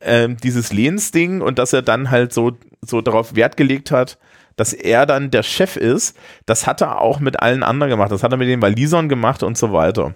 [0.00, 4.18] Ähm, dieses Lehnsding und dass er dann halt so, so darauf Wert gelegt hat,
[4.56, 8.12] dass er dann der Chef ist, das hat er auch mit allen anderen gemacht.
[8.12, 10.14] Das hat er mit den Walisern gemacht und so weiter.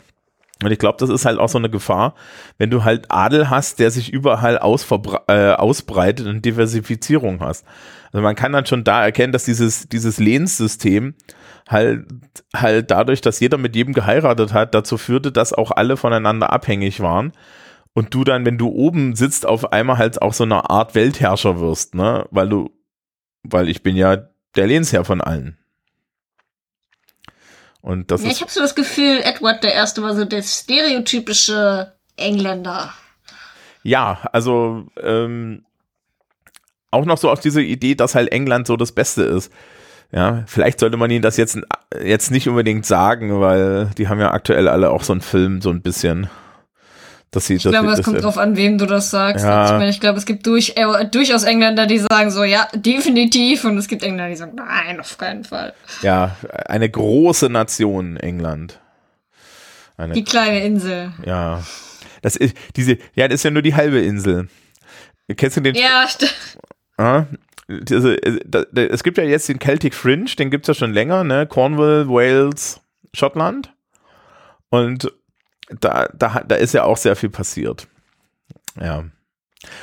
[0.63, 2.15] Und ich glaube, das ist halt auch so eine Gefahr,
[2.59, 7.67] wenn du halt Adel hast, der sich überall äh, ausbreitet und Diversifizierung hast.
[8.13, 11.15] Also man kann dann schon da erkennen, dass dieses, dieses Lehnssystem
[11.69, 12.07] halt,
[12.55, 17.01] halt dadurch, dass jeder mit jedem geheiratet hat, dazu führte, dass auch alle voneinander abhängig
[17.01, 17.33] waren.
[17.95, 21.61] Und du dann, wenn du oben sitzt, auf einmal halt auch so eine Art Weltherrscher
[21.61, 22.27] wirst, ne?
[22.31, 22.71] Weil du,
[23.45, 25.57] weil ich bin ja der Lehnsherr von allen.
[27.81, 28.37] Und das ja, ist.
[28.37, 32.93] ich habe so das Gefühl, Edward der Erste war so der stereotypische Engländer.
[33.83, 35.65] Ja, also ähm,
[36.91, 39.53] auch noch so auf diese Idee, dass halt England so das Beste ist.
[40.13, 41.59] Ja, vielleicht sollte man ihnen das jetzt,
[42.03, 45.71] jetzt nicht unbedingt sagen, weil die haben ja aktuell alle auch so einen Film, so
[45.71, 46.31] ein bisschen.
[47.35, 49.45] Dass sie, Ich glaube, es das, kommt drauf an, wem du das sagst.
[49.45, 49.65] Ja.
[49.67, 53.65] Ich meine, ich glaube, es gibt durch, äh, durchaus Engländer, die sagen so, ja, definitiv.
[53.65, 55.75] Und es gibt Engländer, die sagen, nein, auf keinen Fall.
[56.03, 58.79] Ja, eine große Nation, England.
[59.97, 61.13] Eine, Die kleine Insel.
[61.27, 61.63] ja.
[62.23, 64.49] Das ist, diese, ja, das ist ja nur die halbe Insel.
[65.37, 65.75] Kennst du den?
[65.75, 66.31] Ja, st-
[66.97, 67.25] Ah,
[67.69, 70.93] diese, äh, da, da, es gibt ja jetzt den Celtic Fringe, den gibt's ja schon
[70.95, 71.47] länger, ne?
[71.47, 72.81] Cornwall, Wales,
[73.13, 73.75] Schottland.
[74.71, 75.13] Und
[75.81, 77.89] da, da, da ist ja auch sehr viel passiert.
[78.81, 79.05] Ja.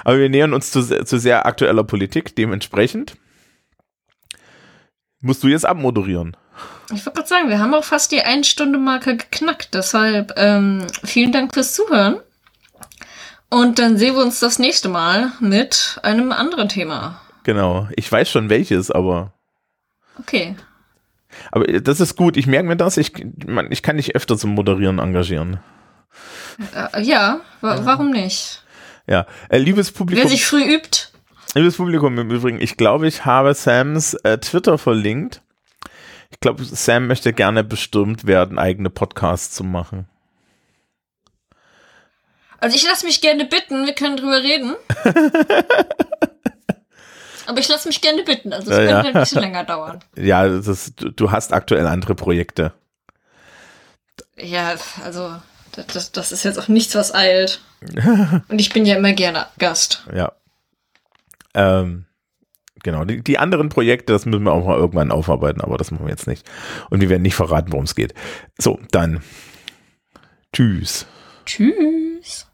[0.04, 3.16] Aber wir nähern uns zu, zu sehr aktueller Politik, dementsprechend
[5.22, 6.36] musst du jetzt abmoderieren.
[6.94, 9.74] ich wollte gerade sagen, wir haben auch fast die Ein-Stunde-Marke geknackt.
[9.74, 12.20] Deshalb ähm, vielen Dank fürs Zuhören.
[13.50, 17.22] Und dann sehen wir uns das nächste Mal mit einem anderen Thema.
[17.44, 17.88] Genau.
[17.96, 19.34] Ich weiß schon welches, aber,
[20.20, 20.56] Okay.
[21.52, 22.38] aber das ist gut.
[22.38, 22.98] Ich merke mir das.
[22.98, 23.12] Ich,
[23.46, 25.60] man, ich kann dich öfter zum Moderieren engagieren.
[26.94, 28.64] Äh, ja, wa warum nicht?
[29.08, 29.26] Ja.
[29.50, 30.24] Äh, liebes Publikum.
[30.24, 31.08] Wer sich früh übt,
[31.54, 35.42] Liebes Publikum im Übrigen, ich glaube, ich habe Sams äh, Twitter verlinkt.
[36.30, 40.08] Ich glaube, Sam möchte gerne bestürmt werden, eigene Podcasts zu machen.
[42.60, 44.76] Also ich lasse mich gerne bitten, wir können drüber reden.
[47.48, 49.04] Aber ich lasse mich gerne bitten, also es Ja, könnte ja.
[49.04, 50.00] halt ein bisschen länger dauern.
[50.16, 52.72] Ja, das du hast aktuell andere Projekte.
[54.38, 55.36] Ja, also
[55.72, 57.62] das, das, das ist jetzt auch nichts, was eilt.
[58.48, 60.06] Und ich bin ja immer gerne Gast.
[60.16, 60.34] Ja.
[61.54, 62.06] Ähm,
[62.84, 63.06] genau.
[63.06, 66.12] Die, die anderen Projekte, das müssen wir auch mal irgendwann aufarbeiten, aber das machen wir
[66.12, 66.48] jetzt nicht.
[66.90, 68.14] Und wir werden nicht verraten, worum es geht.
[68.58, 69.22] So, dann.
[70.54, 71.06] Tschüss.
[71.46, 72.48] Tschüss.